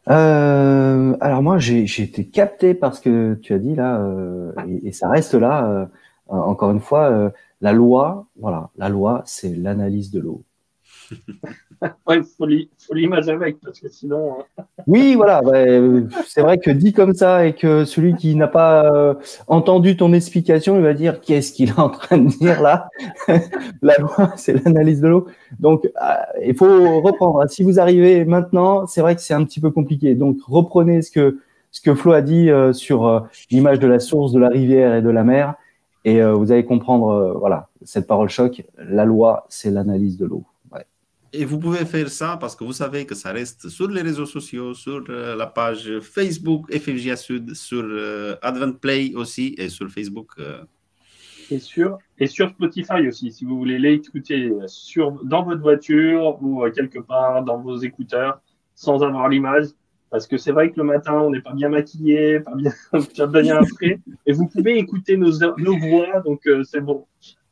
alors 0.07 1.43
moi, 1.43 1.59
j'ai 1.59 1.83
été 1.83 2.27
capté 2.27 2.73
par 2.73 2.95
ce 2.95 3.03
que 3.03 3.35
tu 3.43 3.53
as 3.53 3.59
dit 3.59 3.75
là, 3.75 4.03
et, 4.67 4.89
et, 4.89 4.93
ça 4.93 5.11
reste 5.11 5.35
là. 5.35 5.91
encore 6.29 6.71
une 6.71 6.81
fois, 6.81 7.31
la 7.61 7.73
loi, 7.75 8.27
voilà, 8.37 8.71
la 8.79 8.89
loi, 8.89 9.23
c'est 9.27 9.55
l'analyse 9.55 10.11
de 10.11 10.21
l'eau. 10.21 10.45
Ouais, 12.07 12.21
faut 12.37 12.95
l'image 12.95 13.29
avec, 13.29 13.61
parce 13.61 13.81
que 13.81 13.89
sinon. 13.89 14.39
Hein. 14.59 14.65
oui, 14.87 15.15
voilà. 15.15 15.43
c'est 16.27 16.41
vrai 16.41 16.59
que 16.59 16.71
dit 16.71 16.93
comme 16.93 17.15
ça 17.15 17.47
et 17.47 17.55
que 17.55 17.85
celui 17.85 18.15
qui 18.17 18.35
n'a 18.35 18.49
pas 18.49 18.93
euh, 18.93 19.15
entendu 19.47 19.97
ton 19.97 20.13
explication, 20.13 20.77
il 20.77 20.83
va 20.83 20.95
dire 20.95 21.21
qu'est-ce 21.21 21.53
qu'il 21.53 21.71
est 21.71 21.79
en 21.79 21.91
train 21.91 22.19
de 22.19 22.29
dire 22.29 22.63
là? 22.63 22.89
La 23.83 23.95
loi, 23.99 24.33
c'est 24.37 24.65
l'analyse 24.65 25.01
de 25.01 25.09
l'eau. 25.09 25.27
Donc, 25.59 25.85
euh, 25.85 25.91
il 26.45 26.55
faut 26.55 27.01
reprendre. 27.01 27.49
Si 27.49 27.63
vous 27.63 27.79
arrivez 27.79 28.25
maintenant, 28.25 28.87
c'est 28.87 29.01
vrai 29.01 29.15
que 29.15 29.21
c'est 29.21 29.35
un 29.35 29.45
petit 29.45 29.61
peu 29.61 29.71
compliqué. 29.71 30.15
Donc, 30.15 30.39
reprenez 30.47 31.03
ce 31.03 31.11
que 31.11 31.95
Flo 31.95 32.13
a 32.13 32.23
dit 32.23 32.51
euh, 32.51 32.73
sur 32.73 33.29
l'image 33.51 33.79
de 33.79 33.87
la 33.87 33.99
source, 33.99 34.33
de 34.33 34.41
la 34.41 34.49
rivière 34.49 34.95
et 34.95 35.03
de 35.03 35.11
la 35.11 35.25
mer. 35.25 35.55
Et 36.05 36.23
vous 36.23 36.53
allez 36.53 36.65
comprendre, 36.65 37.35
voilà, 37.41 37.67
cette 37.83 38.07
parole 38.07 38.29
choc. 38.29 38.63
La 38.79 39.05
loi, 39.05 39.45
c'est 39.49 39.73
l'analyse 39.73 40.17
de 40.17 40.25
l'eau. 40.25 40.45
Et 41.39 41.45
vous 41.45 41.59
pouvez 41.59 41.85
faire 41.85 42.09
ça 42.09 42.39
parce 42.41 42.57
que 42.57 42.65
vous 42.65 42.73
savez 42.73 43.05
que 43.05 43.15
ça 43.15 43.31
reste 43.31 43.69
sur 43.69 43.89
les 43.89 44.01
réseaux 44.01 44.25
sociaux, 44.25 44.73
sur 44.73 45.05
euh, 45.11 45.37
la 45.37 45.47
page 45.47 46.01
Facebook 46.01 46.63
FFJA 46.73 47.17
Sud, 47.17 47.55
sur 47.55 47.85
euh, 47.85 48.37
Advent 48.41 48.73
Play 48.73 49.13
aussi 49.15 49.55
et 49.59 49.69
sur 49.69 49.91
Facebook. 49.91 50.31
Euh. 50.39 50.63
Et, 51.51 51.59
sur, 51.59 51.99
et 52.19 52.27
sur 52.27 52.49
Spotify 52.49 53.07
aussi, 53.07 53.33
si 53.33 53.45
vous 53.45 53.59
voulez 53.59 53.79
l'écouter 53.79 54.51
sur, 54.67 55.13
dans 55.25 55.43
votre 55.45 55.61
voiture 55.61 56.43
ou 56.43 56.65
quelque 56.71 57.01
part 57.01 57.45
dans 57.45 57.59
vos 57.59 57.77
écouteurs 57.77 58.41
sans 58.75 59.03
avoir 59.03 59.29
l'image. 59.29 59.67
Parce 60.11 60.27
que 60.27 60.39
c'est 60.39 60.53
vrai 60.53 60.71
que 60.71 60.79
le 60.79 60.85
matin, 60.85 61.21
on 61.21 61.31
n'est 61.31 61.43
pas 61.43 61.53
bien 61.53 61.69
maquillé, 61.69 62.41
pas 62.41 62.55
bien, 62.55 62.73
pas 63.17 63.27
bien 63.27 63.63
frais. 63.77 64.01
Et 64.25 64.33
vous 64.33 64.47
pouvez 64.47 64.79
écouter 64.79 65.19
nos, 65.19 65.33
nos 65.59 65.79
voix, 65.79 66.21
donc 66.25 66.49
c'est 66.65 66.81
bon. 66.81 67.05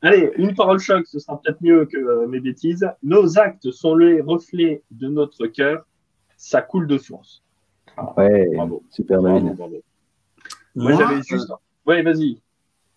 Allez, 0.04 0.30
une 0.36 0.54
parole 0.54 0.78
choc, 0.80 1.06
ce 1.06 1.18
sera 1.18 1.40
peut-être 1.40 1.62
mieux 1.62 1.86
que 1.86 1.96
euh, 1.96 2.26
mes 2.26 2.38
bêtises. 2.38 2.86
Nos 3.02 3.38
actes 3.38 3.70
sont 3.70 3.96
les 3.96 4.20
reflets 4.20 4.82
de 4.90 5.08
notre 5.08 5.46
cœur. 5.46 5.86
Ça 6.36 6.60
coule 6.60 6.86
de 6.86 6.98
source. 6.98 7.42
Ah, 7.96 8.12
ouais, 8.18 8.50
bravo. 8.54 8.82
super 8.90 9.22
bravo, 9.22 9.54
bravo. 9.54 9.82
Moi, 10.74 10.92
j'avais 10.92 11.22
juste. 11.22 11.50
Ouais, 11.86 12.02
vas-y. 12.02 12.38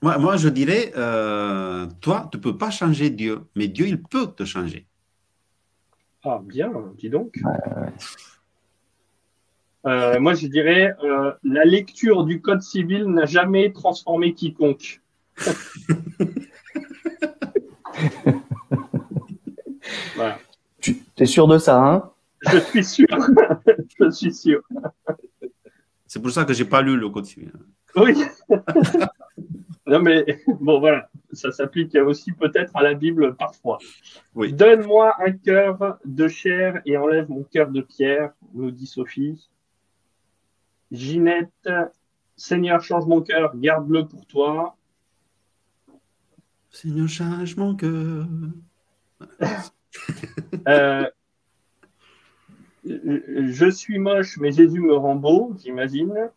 Moi, 0.01 0.17
moi, 0.17 0.35
je 0.35 0.49
dirais, 0.49 0.91
euh, 0.97 1.87
toi, 2.01 2.27
tu 2.29 2.39
ne 2.39 2.43
peux 2.43 2.57
pas 2.57 2.71
changer 2.71 3.09
Dieu, 3.09 3.39
mais 3.55 3.69
Dieu, 3.69 3.87
il 3.87 4.03
peut 4.03 4.27
te 4.27 4.43
changer. 4.43 4.85
Ah, 6.25 6.41
bien, 6.43 6.73
dis 6.97 7.09
donc. 7.09 7.35
Euh, 9.85 10.19
moi, 10.19 10.33
je 10.33 10.47
dirais 10.47 10.93
euh, 11.05 11.31
la 11.45 11.63
lecture 11.63 12.25
du 12.25 12.41
code 12.41 12.61
civil 12.61 13.05
n'a 13.05 13.25
jamais 13.25 13.71
transformé 13.71 14.33
quiconque. 14.33 15.01
voilà. 20.15 20.39
Tu 20.79 20.97
es 21.17 21.25
sûr 21.25 21.47
de 21.47 21.57
ça, 21.57 21.83
hein? 21.83 22.11
Je 22.51 22.59
suis 22.59 22.83
sûr. 22.83 23.07
je 23.99 24.09
suis 24.11 24.33
sûr. 24.33 24.61
C'est 26.05 26.21
pour 26.21 26.31
ça 26.31 26.45
que 26.45 26.53
j'ai 26.53 26.65
pas 26.65 26.81
lu 26.81 26.97
le 26.97 27.09
code 27.09 27.25
civil. 27.25 27.51
Oui. 27.95 28.13
non, 29.87 29.99
mais 29.99 30.25
bon, 30.59 30.79
voilà. 30.79 31.09
Ça 31.33 31.51
s'applique 31.51 31.95
aussi 31.95 32.31
peut-être 32.31 32.75
à 32.75 32.83
la 32.83 32.93
Bible 32.93 33.35
parfois. 33.35 33.79
Oui. 34.35 34.53
Donne-moi 34.53 35.15
un 35.19 35.31
cœur 35.31 35.97
de 36.05 36.27
chair 36.27 36.81
et 36.85 36.97
enlève 36.97 37.29
mon 37.29 37.43
cœur 37.43 37.69
de 37.69 37.81
pierre, 37.81 38.31
nous 38.53 38.71
dit 38.71 38.87
Sophie. 38.87 39.49
Ginette, 40.91 41.69
Seigneur, 42.37 42.81
change 42.81 43.05
mon 43.05 43.21
cœur, 43.21 43.57
garde-le 43.57 44.07
pour 44.07 44.25
toi. 44.25 44.77
Seigneur, 46.71 47.07
change 47.07 47.55
mon 47.55 47.75
cœur. 47.75 48.27
Euh, 50.67 51.05
je 52.85 53.69
suis 53.71 53.99
moche, 53.99 54.37
mais 54.37 54.51
Jésus 54.51 54.79
me 54.79 54.95
rend 54.95 55.15
beau, 55.15 55.55
j'imagine. 55.61 56.29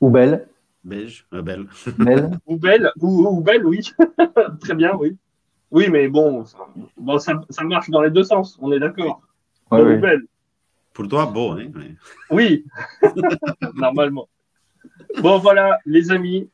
Ou 0.00 0.10
belle. 0.10 0.48
Beige, 0.84 1.26
euh, 1.32 1.42
belle. 1.42 1.66
belle. 1.98 2.30
ou 2.46 2.56
belle, 2.56 2.92
ou, 3.00 3.40
belle, 3.40 3.66
oui. 3.66 3.92
Très 4.60 4.74
bien, 4.74 4.94
oui. 4.96 5.16
Oui, 5.70 5.88
mais 5.90 6.08
bon, 6.08 6.46
ça, 6.46 6.58
bon 6.96 7.18
ça, 7.18 7.34
marche 7.64 7.90
dans 7.90 8.00
les 8.00 8.10
deux 8.10 8.24
sens, 8.24 8.58
on 8.60 8.72
est 8.72 8.78
d'accord. 8.78 9.20
ou 9.70 9.76
belle. 9.76 10.22
Pour 10.94 11.08
toi, 11.08 11.26
beau, 11.26 11.52
hein 11.52 11.70
Oui, 12.30 12.64
normalement. 13.74 14.28
Bon, 15.20 15.38
voilà, 15.38 15.78
les 15.84 16.10
amis, 16.10 16.48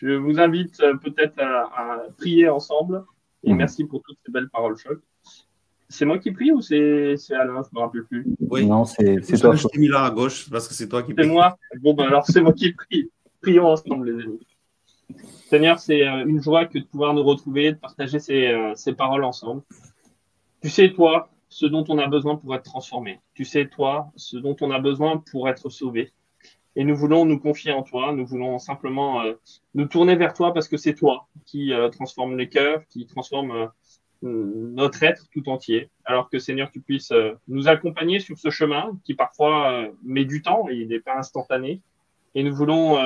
je 0.00 0.08
vous 0.10 0.38
invite 0.38 0.80
euh, 0.80 0.96
peut-être 0.96 1.40
à, 1.40 2.04
prier 2.18 2.48
ensemble. 2.48 3.04
Et 3.44 3.50
mhm. 3.50 3.58
merci 3.58 3.84
pour 3.84 4.02
toutes 4.02 4.18
ces 4.24 4.32
belles 4.32 4.48
paroles 4.48 4.76
choc. 4.76 4.98
C'est 5.88 6.04
moi 6.04 6.18
qui 6.18 6.32
prie 6.32 6.50
ou 6.50 6.60
c'est 6.60 7.14
Alain? 7.30 7.62
Je 7.62 7.68
ne 7.72 7.74
me 7.74 7.80
rappelle 7.80 8.04
plus. 8.04 8.26
Oui, 8.40 8.66
non, 8.66 8.84
c'est 8.84 9.20
toi. 9.38 9.54
Je 9.54 9.68
t'ai 9.68 9.78
mis 9.78 9.88
là 9.88 10.04
à 10.04 10.10
gauche 10.10 10.50
parce 10.50 10.66
que 10.66 10.74
c'est 10.74 10.88
toi 10.88 11.02
qui 11.02 11.14
prie. 11.14 11.24
C'est 11.24 11.30
moi 11.30 11.56
Bon, 11.80 11.94
ben 11.94 12.06
alors 12.06 12.26
c'est 12.26 12.40
moi 12.40 12.52
qui 12.52 12.72
prie. 12.72 13.10
Prions 13.40 13.66
ensemble, 13.66 14.10
les 14.10 14.24
amis. 14.24 14.46
Seigneur, 15.48 15.78
c'est 15.78 16.06
euh, 16.06 16.26
une 16.26 16.42
joie 16.42 16.66
que 16.66 16.78
de 16.78 16.84
pouvoir 16.84 17.14
nous 17.14 17.22
retrouver, 17.22 17.72
de 17.72 17.78
partager 17.78 18.18
ces, 18.18 18.48
euh, 18.48 18.72
ces 18.74 18.94
paroles 18.94 19.22
ensemble. 19.22 19.62
Tu 20.60 20.68
sais, 20.68 20.92
toi, 20.92 21.30
ce 21.48 21.66
dont 21.66 21.84
on 21.88 21.98
a 21.98 22.08
besoin 22.08 22.36
pour 22.36 22.54
être 22.56 22.64
transformé. 22.64 23.20
Tu 23.34 23.44
sais, 23.44 23.68
toi, 23.68 24.10
ce 24.16 24.36
dont 24.36 24.56
on 24.60 24.72
a 24.72 24.80
besoin 24.80 25.22
pour 25.30 25.48
être 25.48 25.70
sauvé. 25.70 26.12
Et 26.76 26.84
nous 26.84 26.94
voulons 26.94 27.24
nous 27.24 27.38
confier 27.38 27.72
en 27.72 27.82
toi, 27.82 28.12
nous 28.12 28.26
voulons 28.26 28.58
simplement 28.58 29.22
euh, 29.22 29.32
nous 29.74 29.86
tourner 29.86 30.14
vers 30.14 30.34
toi 30.34 30.52
parce 30.52 30.68
que 30.68 30.76
c'est 30.76 30.94
toi 30.94 31.26
qui 31.46 31.72
euh, 31.72 31.88
transforme 31.88 32.36
les 32.36 32.48
cœurs, 32.48 32.82
qui 32.88 33.06
transforme 33.06 33.50
euh, 33.50 33.66
notre 34.22 35.02
être 35.02 35.24
tout 35.32 35.48
entier. 35.48 35.90
Alors 36.04 36.28
que 36.28 36.38
Seigneur, 36.38 36.70
tu 36.70 36.80
puisses 36.80 37.12
nous 37.48 37.68
accompagner 37.68 38.20
sur 38.20 38.38
ce 38.38 38.50
chemin 38.50 38.98
qui 39.04 39.14
parfois 39.14 39.88
met 40.02 40.24
du 40.24 40.42
temps 40.42 40.68
et 40.70 40.74
il 40.74 40.88
n'est 40.88 41.00
pas 41.00 41.16
instantané. 41.16 41.80
Et 42.34 42.42
nous 42.42 42.54
voulons 42.54 42.98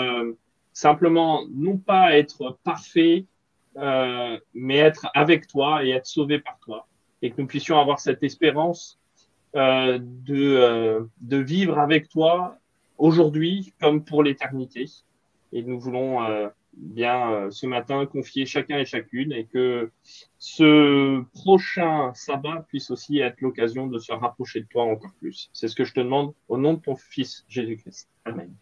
simplement 0.73 1.45
non 1.53 1.79
pas 1.79 2.17
être 2.17 2.59
parfait, 2.63 3.27
mais 3.75 4.77
être 4.77 5.09
avec 5.13 5.49
toi 5.49 5.85
et 5.85 5.91
être 5.91 6.07
sauvé 6.07 6.39
par 6.39 6.59
toi 6.61 6.87
et 7.23 7.31
que 7.31 7.41
nous 7.41 7.47
puissions 7.47 7.79
avoir 7.79 7.99
cette 7.99 8.23
espérance 8.23 9.01
euh, 9.57 9.99
de, 10.01 10.57
euh, 10.57 11.05
de 11.21 11.37
vivre 11.39 11.81
avec 11.81 12.09
toi 12.09 12.57
aujourd'hui 13.01 13.73
comme 13.81 14.05
pour 14.05 14.23
l'éternité. 14.23 14.87
Et 15.53 15.63
nous 15.63 15.81
voulons 15.81 16.23
euh, 16.23 16.49
bien 16.75 17.33
euh, 17.33 17.51
ce 17.51 17.67
matin 17.67 18.07
confier 18.07 18.47
chacun 18.47 18.79
et 18.79 18.85
chacune 18.85 19.33
et 19.33 19.47
que 19.47 19.91
ce 20.39 21.23
prochain 21.33 22.13
sabbat 22.15 22.65
puisse 22.69 22.91
aussi 22.91 23.19
être 23.19 23.41
l'occasion 23.41 23.89
de 23.89 23.99
se 23.99 24.13
rapprocher 24.13 24.61
de 24.61 24.67
toi 24.67 24.85
encore 24.85 25.13
plus. 25.19 25.51
C'est 25.53 25.67
ce 25.67 25.75
que 25.75 25.85
je 25.85 25.93
te 25.93 26.01
demande 26.01 26.33
au 26.49 26.57
nom 26.57 26.75
de 26.75 26.81
ton 26.81 26.95
Fils 26.95 27.45
Jésus-Christ. 27.49 28.09
Amen. 28.25 28.55